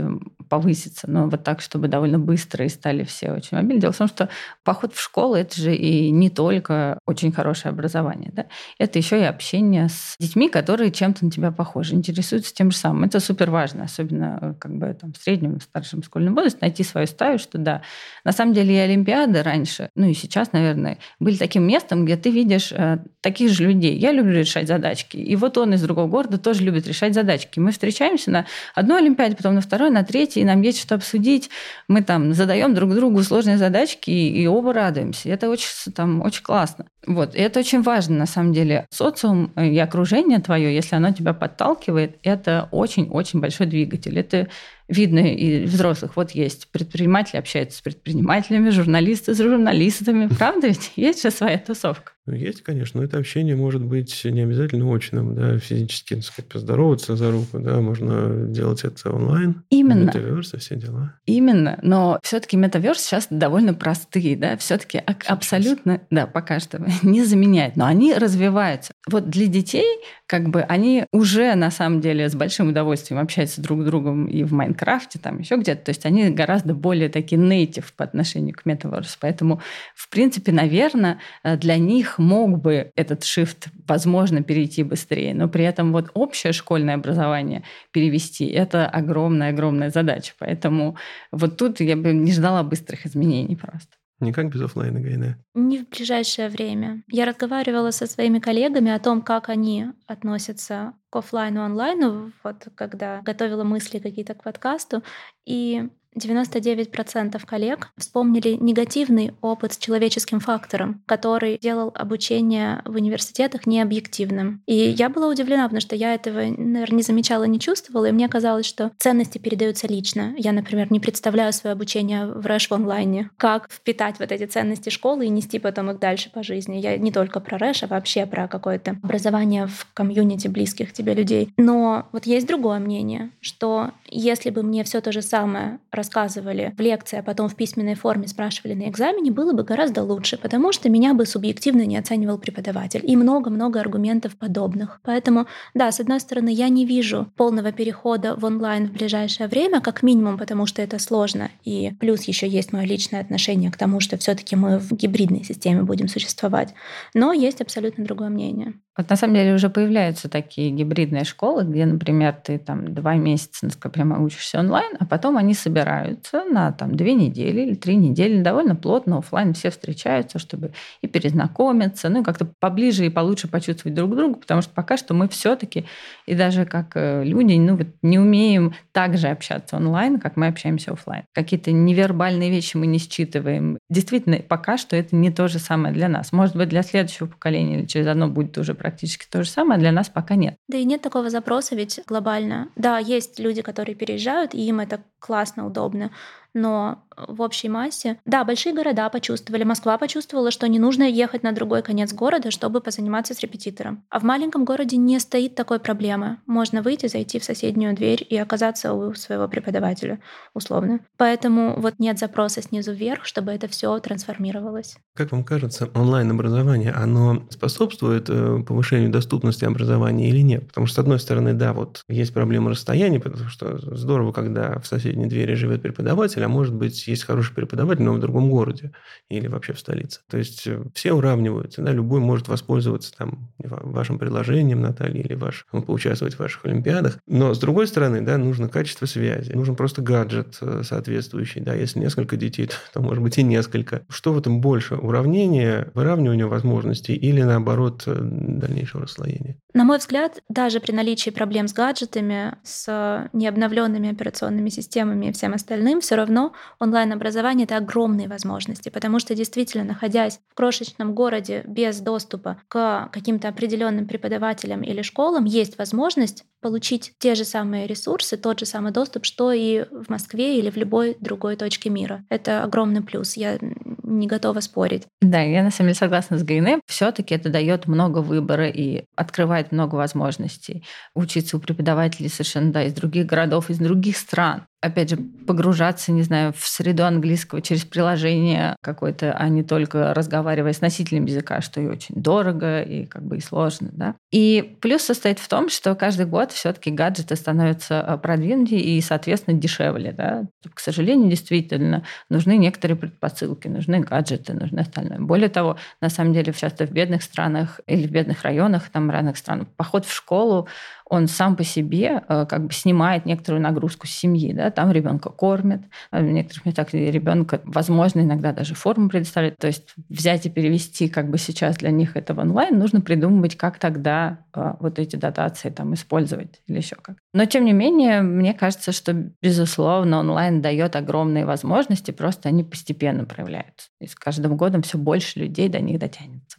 [0.48, 3.80] повысится, но вот так, чтобы довольно быстро и стали все очень мобильны.
[3.80, 4.28] Дело в том, что
[4.62, 8.46] поход в школу– это же и не только очень хорошее образование, да?
[8.78, 13.04] это еще и общение с детьми, которые чем-то на тебя похожи, интересуются тем же самым.
[13.04, 16.84] Это супер важно, особенно э, как бы там в среднем, в старшем школьном возрасте, найти
[16.84, 17.82] свою стаю, что да,
[18.24, 22.30] на самом деле и Олимпиады раньше, ну и сейчас, наверное, были таким местом, где ты
[22.30, 23.98] видишь э, таких же людей.
[23.98, 27.58] Я люблю решать задачки, и вот он из другого города тоже любит решать задачки.
[27.58, 31.50] Мы встречаемся на одной Олимпиаде, потом на второй, на третьей, и нам есть что обсудить.
[31.88, 35.28] Мы там задаем друг другу сложные задачки, и, и оба радуемся.
[35.28, 36.86] Это очень, там, очень классно.
[37.06, 37.34] Вот.
[37.34, 38.86] И это очень важно, на самом деле.
[38.90, 44.18] Социум и окружение твое, если оно тебя подталкивает, это очень-очень большой двигатель.
[44.18, 44.48] Это
[44.88, 46.16] видно и взрослых.
[46.16, 50.26] Вот есть предприниматели общаются с предпринимателями, журналисты с журналистами.
[50.26, 50.92] Правда ведь?
[50.96, 52.15] Есть же своя тусовка.
[52.26, 56.50] Ну, есть, конечно, но это общение может быть не обязательно очным, да, физически, так сказать,
[56.50, 59.62] поздороваться за руку, да, можно делать это онлайн.
[59.70, 60.06] Именно.
[60.06, 61.14] Метаверс и все дела.
[61.26, 67.76] Именно, но все-таки метаверс сейчас довольно простые, да, все-таки абсолютно, да, пока что не заменяет,
[67.76, 68.92] но они развиваются.
[69.08, 69.86] Вот для детей,
[70.26, 74.42] как бы, они уже на самом деле с большим удовольствием общаются друг с другом и
[74.42, 78.66] в Майнкрафте, там еще где-то, то есть они гораздо более такие native по отношению к
[78.66, 79.60] метаверсу, поэтому,
[79.94, 85.92] в принципе, наверное, для них мог бы этот shift, возможно, перейти быстрее, но при этом
[85.92, 90.32] вот общее школьное образование перевести– это огромная-огромная задача.
[90.38, 90.96] Поэтому
[91.32, 93.96] вот тут я бы не ждала быстрых изменений просто.
[94.18, 95.36] Никак без офлайна, Гайна?
[95.54, 97.02] Не в ближайшее время.
[97.08, 103.20] Я разговаривала со своими коллегами о том, как они относятся к офлайну онлайну, вот когда
[103.20, 105.02] готовила мысли какие-то к подкасту.
[105.44, 114.62] И 99% коллег вспомнили негативный опыт с человеческим фактором, который делал обучение в университетах необъективным.
[114.66, 118.28] И я была удивлена, потому что я этого, наверное, не замечала, не чувствовала, и мне
[118.28, 120.34] казалось, что ценности передаются лично.
[120.36, 123.30] Я, например, не представляю свое обучение в Рэш в онлайне.
[123.36, 126.76] Как впитать вот эти ценности школы и нести потом их дальше по жизни.
[126.76, 131.52] Я не только про Рэш, а вообще про какое-то образование в комьюнити близких тебе людей.
[131.56, 136.80] Но вот есть другое мнение, что если бы мне все то же самое рассказывали в
[136.80, 140.88] лекции, а потом в письменной форме спрашивали на экзамене, было бы гораздо лучше, потому что
[140.88, 143.00] меня бы субъективно не оценивал преподаватель.
[143.02, 145.00] И много-много аргументов подобных.
[145.02, 149.80] Поэтому, да, с одной стороны, я не вижу полного перехода в онлайн в ближайшее время,
[149.80, 151.50] как минимум, потому что это сложно.
[151.64, 155.82] И плюс еще есть мое личное отношение к тому, что все-таки мы в гибридной системе
[155.82, 156.74] будем существовать.
[157.14, 158.74] Но есть абсолютно другое мнение.
[158.96, 163.66] Вот на самом деле уже появляются такие гибридные школы, где, например, ты там два месяца,
[163.66, 168.42] насколько прямо учишься онлайн, а потом они собираются на там две недели или три недели
[168.42, 173.94] довольно плотно офлайн все встречаются, чтобы и перезнакомиться, ну и как-то поближе и получше почувствовать
[173.94, 175.84] друг друга, потому что пока что мы все-таки
[176.26, 180.46] и даже как э, люди ну, вот не умеем так же общаться онлайн, как мы
[180.46, 181.24] общаемся офлайн.
[181.34, 183.78] Какие-то невербальные вещи мы не считываем.
[183.90, 186.32] Действительно, пока что это не то же самое для нас.
[186.32, 189.90] Может быть, для следующего поколения или через одно будет уже практически то же самое, для
[189.90, 190.56] нас пока нет.
[190.68, 192.68] Да и нет такого запроса ведь глобально.
[192.76, 196.12] Да, есть люди, которые переезжают, и им это классно, удобно
[196.56, 201.52] но в общей массе, да, большие города почувствовали, Москва почувствовала, что не нужно ехать на
[201.52, 204.04] другой конец города, чтобы позаниматься с репетитором.
[204.10, 206.38] А в маленьком городе не стоит такой проблемы.
[206.46, 210.20] Можно выйти, зайти в соседнюю дверь и оказаться у своего преподавателя,
[210.54, 211.00] условно.
[211.16, 214.96] Поэтому вот нет запроса снизу вверх, чтобы это все трансформировалось.
[215.14, 220.68] Как вам кажется, онлайн-образование, оно способствует э, повышению доступности образования или нет?
[220.68, 224.86] Потому что, с одной стороны, да, вот есть проблема расстояния, потому что здорово, когда в
[224.86, 228.92] соседней двери живет преподаватель, а может быть, есть хороший преподаватель, но в другом городе
[229.28, 230.20] или вообще в столице.
[230.28, 235.66] То есть э, все уравниваются, да, любой может воспользоваться там вашим приложением, Наталья, или ваш,
[235.72, 237.18] ну, поучаствовать в ваших олимпиадах.
[237.26, 242.00] Но, с другой стороны, да, нужно качество связи, нужен просто гаджет э, соответствующий, да, если
[242.00, 244.02] несколько детей, то, может быть и несколько.
[244.08, 244.94] Что в этом больше?
[244.94, 249.56] Уравнение, выравнивание возможностей или, наоборот, э, дальнейшего расслоения?
[249.74, 255.52] На мой взгляд, даже при наличии проблем с гаджетами, с необновленными операционными системами и всем
[255.52, 256.52] остальным, все равно
[256.96, 263.48] онлайн-образование— это огромные возможности, потому что действительно, находясь в крошечном городе без доступа к каким-то
[263.48, 269.26] определенным преподавателям или школам, есть возможность получить те же самые ресурсы, тот же самый доступ,
[269.26, 272.24] что и в Москве или в любой другой точке мира.
[272.30, 273.36] Это огромный плюс.
[273.36, 273.58] Я
[274.06, 275.04] не готова спорить.
[275.20, 276.80] Да, я на самом деле согласна с Гайне.
[276.86, 280.84] Все-таки это дает много выбора и открывает много возможностей.
[281.14, 286.22] Учиться у преподавателей совершенно да, из других городов, из других стран опять же, погружаться, не
[286.22, 291.80] знаю, в среду английского через приложение какое-то, а не только разговаривая с носителем языка, что
[291.80, 294.14] и очень дорого, и как бы и сложно, да.
[294.32, 299.00] И плюс состоит в том, что каждый год все таки гаджеты становятся э, продвинутее и,
[299.00, 300.44] соответственно, дешевле, да.
[300.72, 305.18] К сожалению, действительно, нужны некоторые предпосылки, нужны гаджеты, нужны остальное.
[305.18, 309.36] Более того, на самом деле, часто в бедных странах или в бедных районах, там, разных
[309.36, 310.68] стран, поход в школу
[311.08, 315.30] он сам по себе э, как бы снимает некоторую нагрузку с семьи, да, там ребенка
[315.30, 321.08] кормят, в некоторых местах ребенка, возможно, иногда даже форму предоставляют, то есть взять и перевести
[321.08, 325.16] как бы сейчас для них это в онлайн, нужно придумывать, как тогда э, вот эти
[325.16, 327.16] дотации там использовать или еще как.
[327.32, 333.24] Но тем не менее, мне кажется, что безусловно онлайн дает огромные возможности, просто они постепенно
[333.24, 333.88] проявляются.
[334.00, 336.58] И с каждым годом все больше людей до них дотянется.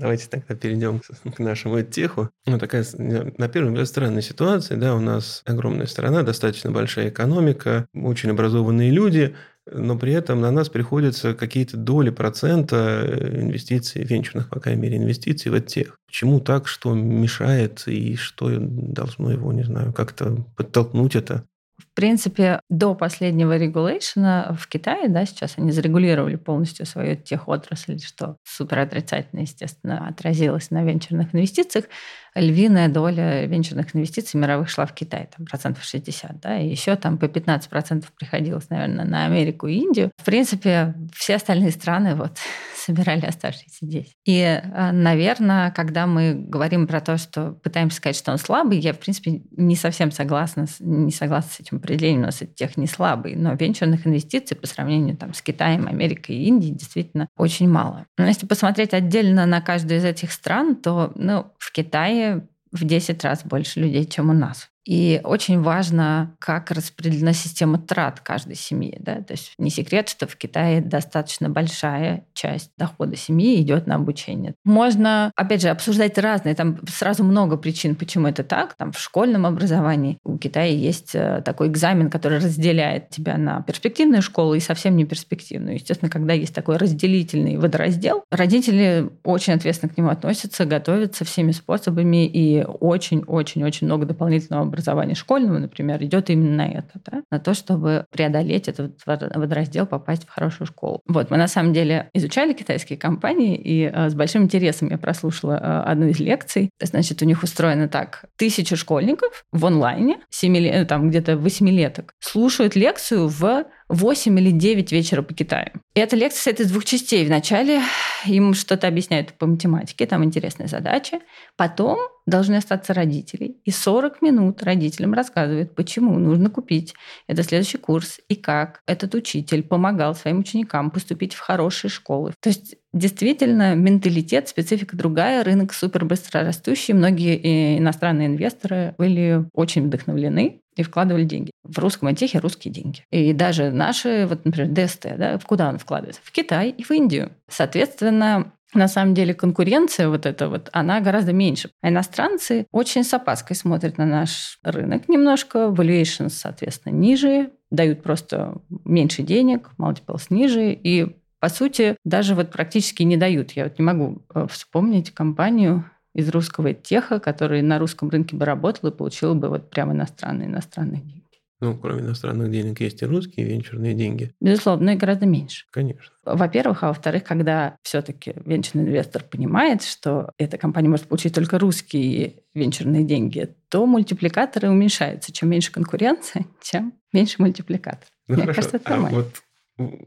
[0.00, 1.02] Давайте тогда перейдем
[1.36, 2.30] к нашему теху.
[2.46, 4.78] Ну, такая, на первый взгляд, странная ситуация.
[4.78, 9.36] Да, у нас огромная страна, достаточно большая экономика, очень образованные люди,
[9.70, 14.96] но при этом на нас приходится какие-то доли процента э, инвестиций, венчурных, по крайней мере,
[14.96, 15.98] инвестиций в тех.
[16.06, 21.44] Почему так, что мешает и что должно его, не знаю, как-то подтолкнуть это?
[21.80, 28.36] В принципе, до последнего регулейшена в Китае, да, сейчас они зарегулировали полностью свою техотрасль, что
[28.44, 31.86] супер отрицательно, естественно, отразилось на венчурных инвестициях
[32.34, 37.18] львиная доля венчурных инвестиций мировых шла в Китай, там процентов 60, да, и еще там
[37.18, 40.12] по 15 процентов приходилось, наверное, на Америку и Индию.
[40.16, 42.38] В принципе, все остальные страны вот
[42.80, 44.14] собирали оставшиеся здесь.
[44.24, 48.92] И, э, наверное, когда мы говорим про то, что пытаемся сказать, что он слабый, я,
[48.92, 52.22] в принципе, не совсем согласна, не согласна с этим определением.
[52.22, 56.46] У нас тех не слабый, но венчурных инвестиций по сравнению там, с Китаем, Америкой и
[56.46, 58.06] Индией действительно очень мало.
[58.18, 63.24] Но если посмотреть отдельно на каждую из этих стран, то ну, в Китае в 10
[63.24, 64.69] раз больше людей, чем у нас.
[64.90, 68.96] И очень важно, как распределена система трат каждой семьи.
[68.98, 69.22] Да?
[69.22, 74.54] То есть не секрет, что в Китае достаточно большая часть дохода семьи идет на обучение.
[74.64, 76.56] Можно, опять же, обсуждать разные.
[76.56, 78.74] Там сразу много причин, почему это так.
[78.74, 84.22] Там в школьном образовании у Китая есть э, такой экзамен, который разделяет тебя на перспективную
[84.22, 85.74] школу и совсем не перспективную.
[85.74, 92.26] Естественно, когда есть такой разделительный водораздел, родители очень ответственно к нему относятся, готовятся всеми способами
[92.26, 94.79] и очень-очень-очень много дополнительного образования
[95.14, 97.22] школьного, например, идет именно на это, да?
[97.30, 101.00] на то, чтобы преодолеть этот водораздел, попасть в хорошую школу.
[101.06, 105.52] Вот, мы на самом деле изучали китайские компании, и э, с большим интересом я прослушала
[105.54, 106.70] э, одну из лекций.
[106.80, 108.24] Значит, у них устроено так.
[108.36, 114.92] Тысяча школьников в онлайне, 7, э, там где-то восьмилеток, слушают лекцию в 8 или 9
[114.92, 115.70] вечера по Китаю.
[115.94, 117.26] И эта лекция состоит из двух частей.
[117.26, 117.82] Вначале
[118.24, 121.18] им что-то объясняют по математике, там интересная задача.
[121.56, 123.56] Потом должны остаться родители.
[123.64, 126.94] И 40 минут родителям рассказывают, почему нужно купить
[127.26, 132.32] это следующий курс и как этот учитель помогал своим ученикам поступить в хорошие школы.
[132.40, 136.94] То есть действительно менталитет, специфика другая, рынок супер быстро растущий.
[136.94, 141.50] Многие иностранные инвесторы были очень вдохновлены и вкладывали деньги.
[141.62, 143.04] В русском антехе русские деньги.
[143.10, 146.20] И даже наши, вот, например, ДСТ, да, куда он вкладывается?
[146.24, 147.32] В Китай и в Индию.
[147.48, 151.70] Соответственно, на самом деле конкуренция вот эта вот, она гораздо меньше.
[151.82, 158.54] А иностранцы очень с опаской смотрят на наш рынок немножко, valuations, соответственно, ниже, дают просто
[158.84, 163.52] меньше денег, multiples ниже, и по сути, даже вот практически не дают.
[163.52, 168.44] Я вот не могу э, вспомнить компанию, из русского теха, который на русском рынке бы
[168.44, 171.20] работал и получил бы вот прям иностранные, иностранные деньги.
[171.60, 174.32] Ну, кроме иностранных денег, есть и русские венчурные деньги.
[174.40, 175.66] Безусловно, но и гораздо меньше.
[175.70, 176.10] Конечно.
[176.24, 182.36] Во-первых, а во-вторых, когда все-таки венчурный инвестор понимает, что эта компания может получить только русские
[182.54, 185.32] венчурные деньги, то мультипликаторы уменьшаются.
[185.32, 188.08] Чем меньше конкуренции, чем меньше мультипликатор.
[188.26, 188.56] Ну, Мне хорошо.
[188.56, 189.18] кажется, это а нормально.
[189.18, 189.42] вот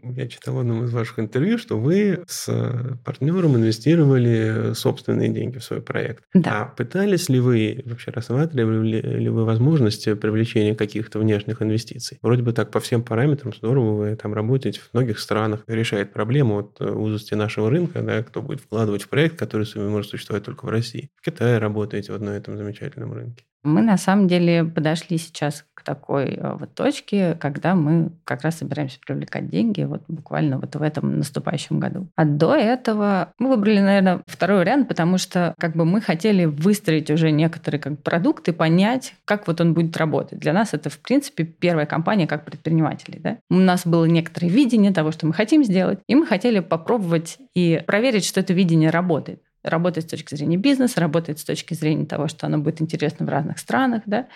[0.03, 5.63] я читал в одном из ваших интервью, что вы с партнером инвестировали собственные деньги в
[5.63, 6.23] свой проект.
[6.33, 6.63] Да.
[6.63, 12.19] А пытались ли вы, вообще рассматривали ли вы возможности привлечения каких-то внешних инвестиций?
[12.21, 16.59] Вроде бы так по всем параметрам здорово, вы там работаете в многих странах, решает проблему
[16.59, 20.69] от узости нашего рынка, да, кто будет вкладывать в проект, который может существовать только в
[20.69, 21.09] России.
[21.15, 23.45] В Китае работаете вот на этом замечательном рынке.
[23.63, 28.57] Мы на самом деле подошли сейчас к такой э, вот точке, когда мы как раз
[28.57, 32.07] собираемся привлекать деньги вот буквально вот в этом наступающем году.
[32.15, 37.09] А до этого мы выбрали, наверное, второй вариант, потому что как бы мы хотели выстроить
[37.09, 40.39] уже некоторые как продукты, понять, как вот он будет работать.
[40.39, 43.19] Для нас это, в принципе, первая компания как предпринимателей.
[43.23, 43.37] Да?
[43.49, 47.81] У нас было некоторое видение того, что мы хотим сделать, и мы хотели попробовать и
[47.85, 52.27] проверить, что это видение работает работает с точки зрения бизнеса, работает с точки зрения того,
[52.27, 54.27] что оно будет интересно в разных странах, да,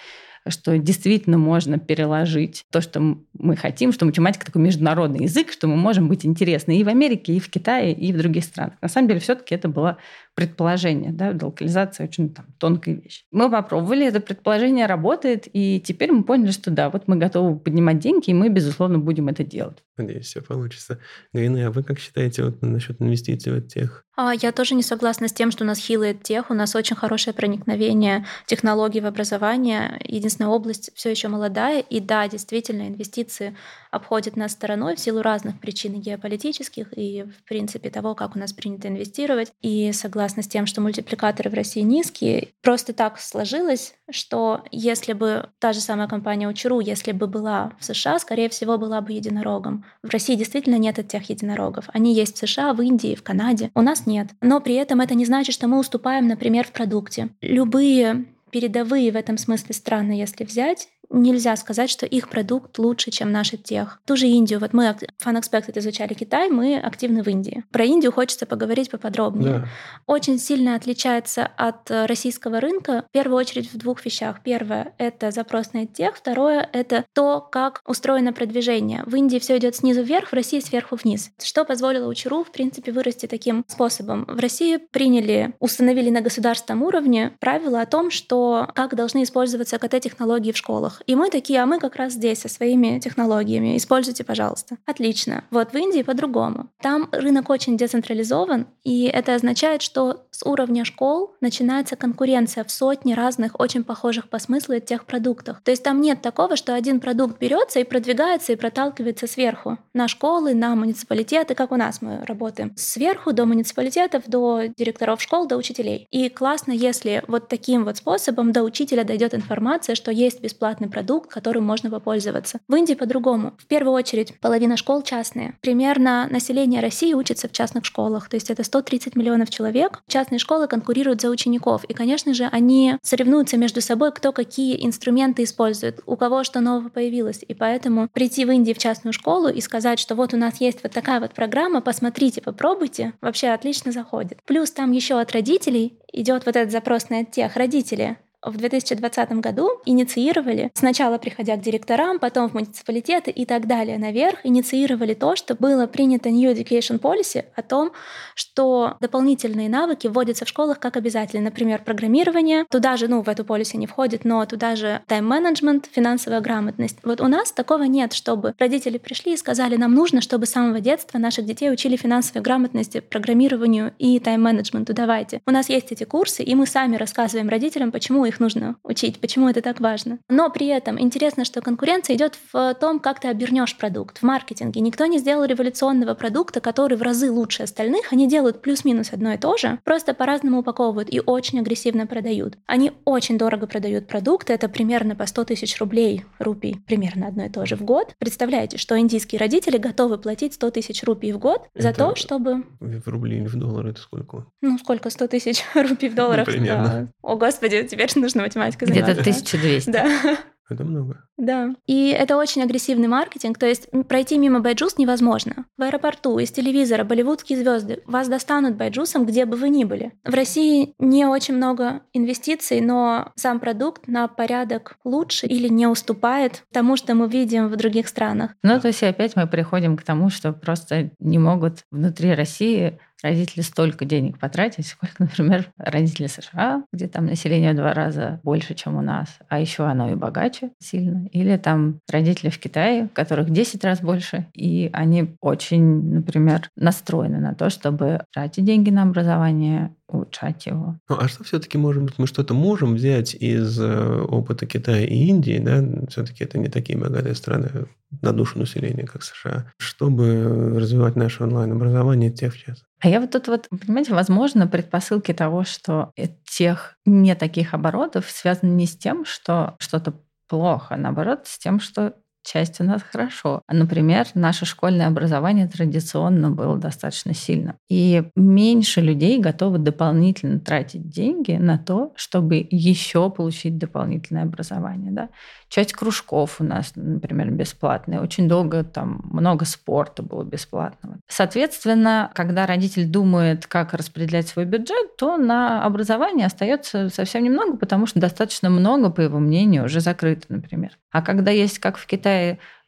[0.47, 5.75] что действительно можно переложить то, что мы хотим, что математика такой международный язык, что мы
[5.75, 8.75] можем быть интересны и в Америке, и в Китае, и в других странах.
[8.81, 9.97] На самом деле все-таки это было
[10.37, 13.25] предположение, да, локализация очень там, тонкая вещь.
[13.31, 17.97] Мы попробовали, это предположение работает, и теперь мы поняли, что да, вот мы готовы поднимать
[17.97, 19.83] деньги, и мы, безусловно, будем это делать.
[19.97, 20.99] Надеюсь, все получится.
[21.33, 24.05] Галина, а вы как считаете вот, насчет инвестиций в тех?
[24.19, 26.49] А, я тоже не согласна с тем, что у нас хилает тех.
[26.49, 29.99] У нас очень хорошее проникновение технологий в образование.
[30.03, 31.81] Единственная область все еще молодая.
[31.81, 33.55] И да, действительно, инвестиции
[33.91, 38.53] обходят нас стороной в силу разных причин геополитических и, в принципе, того, как у нас
[38.53, 39.51] принято инвестировать.
[39.61, 39.91] И
[40.27, 42.49] согласна с тем, что мультипликаторы в России низкие.
[42.61, 47.85] Просто так сложилось, что если бы та же самая компания Учру, если бы была в
[47.85, 49.85] США, скорее всего, была бы единорогом.
[50.03, 51.85] В России действительно нет от тех единорогов.
[51.93, 53.71] Они есть в США, в Индии, в Канаде.
[53.73, 54.27] У нас нет.
[54.41, 57.29] Но при этом это не значит, что мы уступаем, например, в продукте.
[57.41, 63.31] Любые передовые в этом смысле страны, если взять, нельзя сказать, что их продукт лучше, чем
[63.31, 64.01] наш тех.
[64.05, 64.59] Ту же Индию.
[64.59, 67.63] Вот мы FunExpected изучали Китай, мы активны в Индии.
[67.71, 69.59] Про Индию хочется поговорить поподробнее.
[69.59, 69.67] Да.
[70.05, 74.41] Очень сильно отличается от российского рынка в первую очередь в двух вещах.
[74.43, 76.15] Первое— это запрос на тех.
[76.15, 79.03] Второе— это то, как устроено продвижение.
[79.05, 81.31] В Индии все идет снизу вверх, в России сверху вниз.
[81.41, 84.25] Что позволило Учру, в принципе, вырасти таким способом.
[84.27, 90.51] В России приняли, установили на государственном уровне правила о том, что как должны использоваться КТ-технологии
[90.51, 90.96] в школах.
[91.05, 93.77] И мы такие, а мы как раз здесь со своими технологиями.
[93.77, 94.77] Используйте, пожалуйста.
[94.85, 95.43] Отлично.
[95.51, 96.69] Вот в Индии по-другому.
[96.81, 103.13] Там рынок очень децентрализован, и это означает, что с уровня школ начинается конкуренция в сотни
[103.13, 105.61] разных, очень похожих по смыслу тех продуктах.
[105.63, 110.07] То есть там нет такого, что один продукт берется и продвигается и проталкивается сверху на
[110.07, 112.73] школы, на муниципалитеты, как у нас мы работаем.
[112.75, 116.07] Сверху до муниципалитетов, до директоров школ, до учителей.
[116.11, 121.29] И классно, если вот таким вот способом до учителя дойдет информация, что есть бесплатный продукт,
[121.29, 122.59] которым можно попользоваться.
[122.67, 123.53] В Индии по-другому.
[123.57, 125.57] В первую очередь, половина школ частные.
[125.61, 130.01] Примерно население России учится в частных школах, то есть это 130 миллионов человек.
[130.07, 135.43] Частные школы конкурируют за учеников, и, конечно же, они соревнуются между собой, кто какие инструменты
[135.43, 137.43] использует, у кого что нового появилось.
[137.47, 140.83] И поэтому прийти в Индии в частную школу и сказать, что вот у нас есть
[140.83, 144.39] вот такая вот программа, посмотрите, попробуйте, вообще отлично заходит.
[144.45, 149.69] Плюс там еще от родителей идет вот этот запрос на тех родители в 2020 году
[149.85, 155.55] инициировали, сначала приходя к директорам, потом в муниципалитеты и так далее наверх, инициировали то, что
[155.55, 157.91] было принято New Education Policy о том,
[158.35, 161.45] что дополнительные навыки вводятся в школах как обязательно.
[161.45, 162.65] Например, программирование.
[162.69, 166.97] Туда же, ну, в эту полиси не входит, но туда же тайм-менеджмент, финансовая грамотность.
[167.03, 170.79] Вот у нас такого нет, чтобы родители пришли и сказали, нам нужно, чтобы с самого
[170.79, 174.93] детства наших детей учили финансовой грамотности, программированию и тайм-менеджменту.
[174.93, 175.41] Давайте.
[175.45, 179.49] У нас есть эти курсы, и мы сами рассказываем родителям, почему их нужно учить, почему
[179.49, 180.19] это так важно.
[180.29, 184.81] Но при этом интересно, что конкуренция идет в том, как ты обернешь продукт, в маркетинге.
[184.81, 188.11] Никто не сделал революционного продукта, который в разы лучше остальных.
[188.11, 192.57] Они делают плюс-минус одно и то же, просто по-разному упаковывают и очень агрессивно продают.
[192.65, 197.49] Они очень дорого продают продукты, это примерно по 100 тысяч рублей, рупий, примерно одно и
[197.49, 198.15] то же в год.
[198.19, 202.65] Представляете, что индийские родители готовы платить 100 тысяч рупий в год это за то, чтобы...
[202.79, 204.45] В рубли или в доллары это сколько?
[204.61, 205.09] Ну, сколько?
[205.09, 206.47] 100 тысяч рупий в долларах?
[206.47, 206.87] Ну, примерно.
[206.87, 207.07] Да.
[207.21, 209.57] О, господи, теперь нужно математика Где-то заниматься.
[209.57, 209.89] 1200.
[209.89, 210.37] Да.
[210.69, 211.23] Это много.
[211.37, 211.75] Да.
[211.85, 213.57] И это очень агрессивный маркетинг.
[213.57, 215.65] То есть пройти мимо BYJU'S невозможно.
[215.77, 220.13] В аэропорту из телевизора болливудские звезды вас достанут байджусом, где бы вы ни были.
[220.25, 226.63] В России не очень много инвестиций, но сам продукт на порядок лучше или не уступает
[226.73, 228.51] тому, что мы видим в других странах.
[228.61, 233.61] Ну, то есть опять мы приходим к тому, что просто не могут внутри России родители
[233.61, 238.95] столько денег потратить, сколько, например, родители США, где там население в два раза больше, чем
[238.95, 241.27] у нас, а еще оно и богаче сильно.
[241.31, 247.55] Или там родители в Китае, которых 10 раз больше, и они очень, например, настроены на
[247.55, 250.97] то, чтобы тратить деньги на образование, улучшать его.
[251.09, 255.13] Ну, а что все-таки, может быть, мы что-то можем взять из э, опыта Китая и
[255.13, 257.87] Индии, да, все-таки это не такие богатые страны
[258.21, 262.86] на душу населения, как США, чтобы развивать наше онлайн-образование тех час.
[262.99, 266.11] А я вот тут вот, понимаете, возможно, предпосылки того, что
[266.45, 271.79] тех не таких оборотов связаны не с тем, что что-то плохо, а наоборот, с тем,
[271.79, 273.61] что часть у нас хорошо.
[273.69, 277.75] Например, наше школьное образование традиционно было достаточно сильно.
[277.89, 285.11] И меньше людей готовы дополнительно тратить деньги на то, чтобы еще получить дополнительное образование.
[285.11, 285.29] Да?
[285.69, 288.21] Часть кружков у нас, например, бесплатные.
[288.21, 291.17] Очень долго там много спорта было бесплатного.
[291.27, 298.05] Соответственно, когда родитель думает, как распределять свой бюджет, то на образование остается совсем немного, потому
[298.05, 300.97] что достаточно много, по его мнению, уже закрыто, например.
[301.11, 302.36] А когда есть, как в Китае,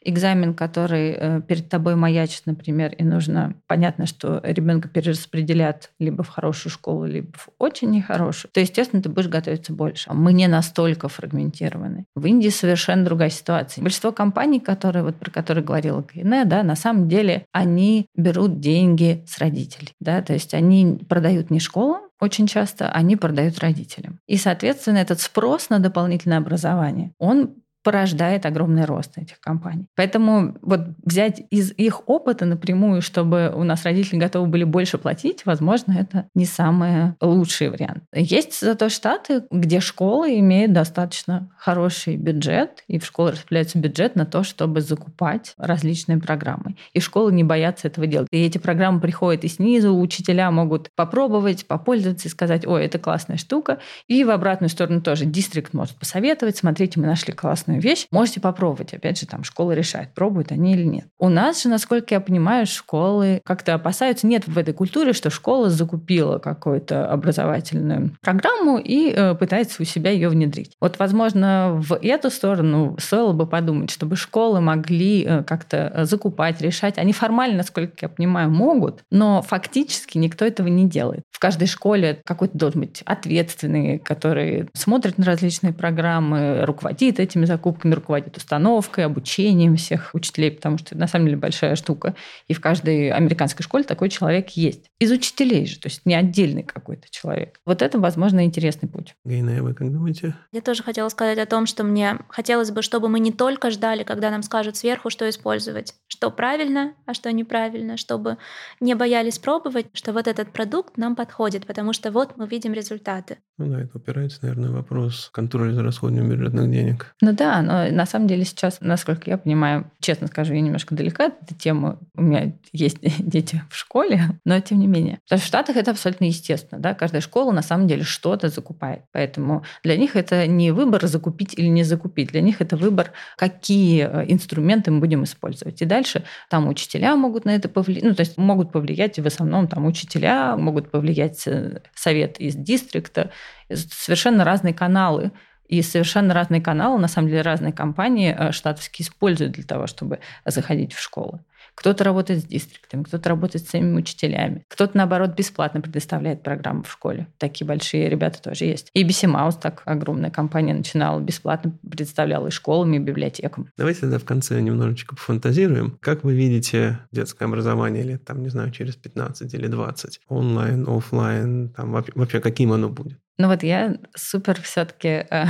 [0.02, 6.30] экзамен, который э, перед тобой маячит, например, и нужно, понятно, что ребенка перераспределят либо в
[6.30, 10.12] хорошую школу, либо в очень нехорошую, то, естественно, ты будешь готовиться больше.
[10.14, 12.06] Мы не настолько фрагментированы.
[12.16, 13.82] В Индии совершенно другая ситуация.
[13.82, 19.24] Большинство компаний, которые, вот, про которые говорила Кайне, да, на самом деле они берут деньги
[19.28, 19.92] с родителей.
[20.00, 24.20] Да, то есть они продают не школам, очень часто они продают родителям.
[24.28, 27.56] И, соответственно, этот спрос на дополнительное образование, он
[27.90, 29.88] порождает огромный рост этих компаний.
[29.96, 35.44] Поэтому вот взять из их опыта напрямую, чтобы у нас родители готовы были больше платить,
[35.44, 38.04] возможно, это не самый лучший вариант.
[38.14, 44.28] Есть зато штаты, где школы имеют достаточно хороший бюджет, и в школы распределяется бюджет на
[44.28, 46.76] то, чтобы закупать различные программы.
[46.94, 48.28] И школы не боятся этого делать.
[48.30, 53.38] И эти программы приходят и снизу, учителя могут попробовать, попользоваться и сказать, ой, это классная
[53.38, 53.80] штука.
[54.08, 58.40] И в обратную сторону тоже дистрикт может посоветовать, смотрите, мы нашли классную классную вещь, можете
[58.40, 58.94] попробовать.
[58.94, 61.06] Опять же, там школа решает, пробуют они или нет.
[61.18, 64.28] У нас же, насколько я понимаю, школы как-то опасаются.
[64.28, 70.12] Нет в этой культуре, что школа закупила какую-то образовательную программу и э, пытается у себя
[70.12, 70.76] ее внедрить.
[70.82, 76.98] Вот, возможно, в эту сторону стоило бы подумать, чтобы школы могли э, как-то закупать, решать.
[76.98, 81.24] Они формально, насколько я понимаю, могут, но фактически никто этого не делает.
[81.32, 87.94] В каждой школе какой-то должен быть ответственный, который смотрит на различные программы, руководит этими закупками
[87.94, 92.16] руководит установкой, обучением всех учителей, потому что это на самом деле большая штука.
[92.48, 94.86] И в каждой американской школе такой человек есть.
[95.00, 97.60] Из учителей же, то есть не отдельный какой-то человек.
[97.66, 99.16] Вот это, возможно, интересный путь.
[99.26, 100.36] Гейна, вы как думаете?
[100.54, 104.04] Я тоже хотела сказать о том, что мне хотелось бы, чтобы мы не только ждали,
[104.04, 108.38] когда нам скажут сверху, что использовать, что правильно, а что неправильно, чтобы
[108.80, 113.40] не боялись пробовать, что вот этот продукт нам подходит, потому что вот мы видим результаты.
[113.60, 117.14] Ну да, это упирается, наверное, вопрос контроля за расходованием бюджетных денег.
[117.22, 120.96] Ну да, да, но на самом деле сейчас, насколько я понимаю, честно скажу, я немножко
[120.96, 121.98] далека от этой темы.
[122.16, 125.20] У меня есть дети в школе, но тем не менее.
[125.24, 126.80] Потому что в Штатах это абсолютно естественно.
[126.80, 126.94] Да?
[126.94, 129.02] Каждая школа на самом деле что-то закупает.
[129.12, 132.30] Поэтому для них это не выбор закупить или не закупить.
[132.32, 135.82] Для них это выбор, какие э, инструменты мы будем использовать.
[135.82, 138.04] И дальше там учителя могут на это повлиять.
[138.04, 143.32] Ну, то есть могут повлиять в основном там учителя, могут повлиять э, совет из дистрикта,
[143.74, 145.32] совершенно разные каналы
[145.68, 150.20] и совершенно разные каналы, на самом деле разные компании э, штатовские используют для того, чтобы
[150.46, 151.40] заходить в школы.
[151.80, 156.92] Кто-то работает с дистриктами, кто-то работает с самими учителями, кто-то, наоборот, бесплатно предоставляет программу в
[156.92, 157.28] школе.
[157.38, 158.90] Такие большие ребята тоже есть.
[158.94, 163.70] И BC Mouse, так огромная компания, начинала бесплатно, представляла и школам, и библиотекам.
[163.78, 165.98] Давайте тогда в конце немножечко пофантазируем.
[166.02, 170.20] Как вы видите детское образование лет, там, не знаю, через 15 или 20?
[170.28, 173.20] Онлайн, офлайн, там вообще каким оно будет?
[173.38, 175.46] Ну вот я супер все-таки, э,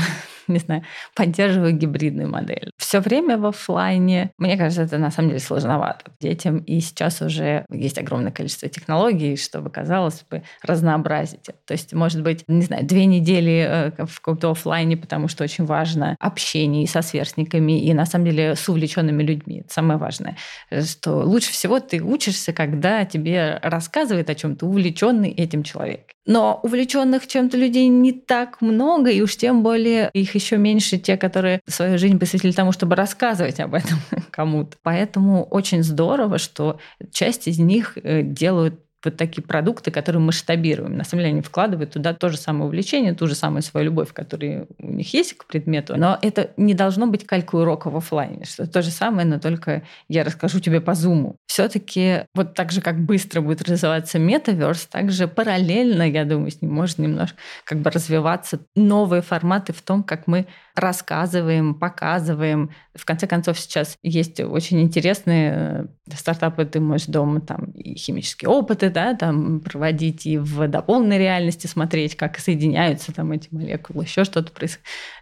[0.54, 0.84] не знаю,
[1.16, 2.72] поддерживаю гибридную модель.
[2.78, 6.58] Все время в офлайне, мне кажется, это на самом деле сложновато детям.
[6.60, 11.46] И сейчас уже есть огромное количество технологий, чтобы, казалось бы, разнообразить.
[11.66, 15.66] То есть, может быть, не знаю, две недели э, в каком-то офлайне, потому что очень
[15.66, 19.62] важно общение и со сверстниками, и на самом деле с увлеченными людьми.
[19.62, 20.36] Это самое важное.
[20.72, 26.12] Что лучше всего ты учишься, когда тебе рассказывает о чем-то увлеченный этим человек.
[26.26, 31.18] Но увлеченных чем-то людей не так много, и уж тем более их еще меньше те,
[31.18, 33.98] которые свою жизнь посвятили тому, чтобы рассказывать об этом
[34.32, 34.78] кому-то.
[34.84, 36.80] Поэтому очень здорово, что
[37.12, 40.98] часть из них э, делают вот такие продукты, которые масштабируем.
[40.98, 44.14] На самом деле они вкладывают туда то же самое увлечение, ту же самую свою любовь,
[44.14, 45.96] которая у них есть к предмету.
[45.98, 49.84] Но это не должно быть калькой урока в офлайне, что то же самое, но только
[50.08, 51.38] я расскажу тебе по зуму.
[51.46, 56.62] Все-таки вот так же, как быстро будет развиваться метаверс, так же параллельно, я думаю, с
[56.62, 62.72] ним может немножко как бы развиваться новые форматы в том, как мы рассказываем, показываем.
[62.96, 68.50] В конце концов, сейчас есть очень интересные э, стартапы, ты можешь дома там и химические
[68.50, 74.24] опыты, да, там проводить и в дополненной реальности смотреть, как соединяются там эти молекулы, еще
[74.24, 74.52] что-то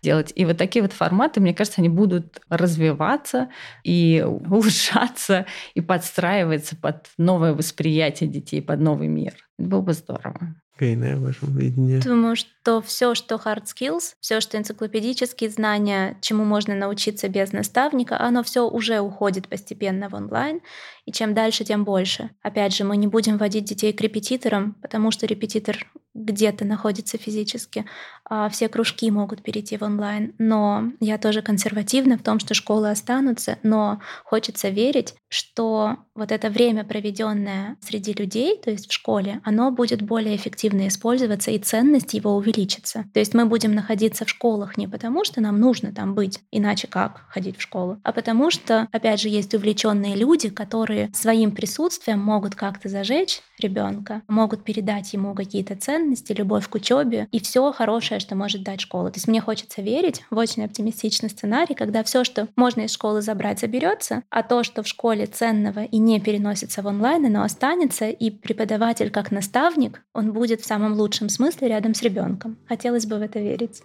[0.02, 0.32] делать.
[0.36, 3.50] И вот такие вот форматы, мне кажется, они будут развиваться
[3.84, 9.47] и улучшаться, и подстраиваться под новое восприятие детей, под новый мир.
[9.58, 10.56] Это было бы здорово.
[10.78, 12.00] Кейна в вашем видении?
[12.00, 18.20] Думаю, что все, что hard skills, все, что энциклопедические знания, чему можно научиться без наставника,
[18.20, 20.62] оно все уже уходит постепенно в онлайн.
[21.06, 22.30] И чем дальше, тем больше.
[22.44, 25.88] Опять же, мы не будем водить детей к репетиторам, потому что репетитор
[26.18, 27.86] где-то находится физически.
[28.30, 30.34] А все кружки могут перейти в онлайн.
[30.38, 36.50] Но я тоже консервативна в том, что школы останутся, но хочется верить, что вот это
[36.50, 42.14] время, проведенное среди людей, то есть в школе, оно будет более эффективно использоваться, и ценность
[42.14, 43.06] его увеличится.
[43.14, 46.88] То есть мы будем находиться в школах не потому, что нам нужно там быть, иначе
[46.88, 52.20] как ходить в школу, а потому что, опять же, есть увлеченные люди, которые своим присутствием
[52.20, 55.76] могут как-то зажечь ребенка, могут передать ему какие-то
[56.08, 59.12] ценности, любовь к учебе и все хорошее, что может дать школа.
[59.12, 63.22] То есть мне хочется верить в очень оптимистичный сценарий, когда все, что можно из школы
[63.22, 68.10] забрать, заберется, а то, что в школе ценного и не переносится в онлайн, оно останется,
[68.10, 72.58] и преподаватель как наставник, он будет в самом лучшем смысле рядом с ребенком.
[72.68, 73.82] Хотелось бы в это верить.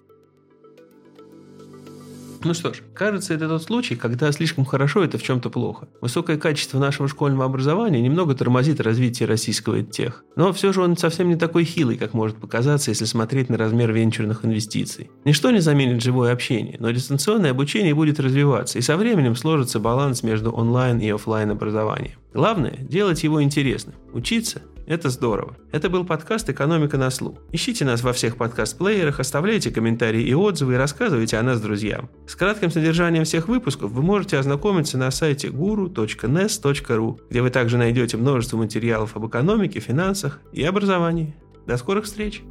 [2.45, 5.89] Ну что ж, кажется, это тот случай, когда слишком хорошо это в чем-то плохо.
[6.01, 10.25] Высокое качество нашего школьного образования немного тормозит развитие российского тех.
[10.35, 13.93] Но все же он совсем не такой хилый, как может показаться, если смотреть на размер
[13.93, 15.11] венчурных инвестиций.
[15.25, 20.23] Ничто не заменит живое общение, но дистанционное обучение будет развиваться, и со временем сложится баланс
[20.23, 22.19] между онлайн и офлайн образованием.
[22.35, 24.63] Главное– делать его интересным, учиться
[24.93, 25.57] это здорово.
[25.73, 27.39] Это был подкаст «Экономика на слух».
[27.51, 32.11] Ищите нас во всех подкаст-плеерах, оставляйте комментарии и отзывы и рассказывайте о нас друзьям.
[32.27, 38.17] С кратким содержанием всех выпусков вы можете ознакомиться на сайте guru.nes.ru, где вы также найдете
[38.19, 41.35] множество материалов об экономике, финансах и образовании.
[41.67, 42.43] До скорых встреч!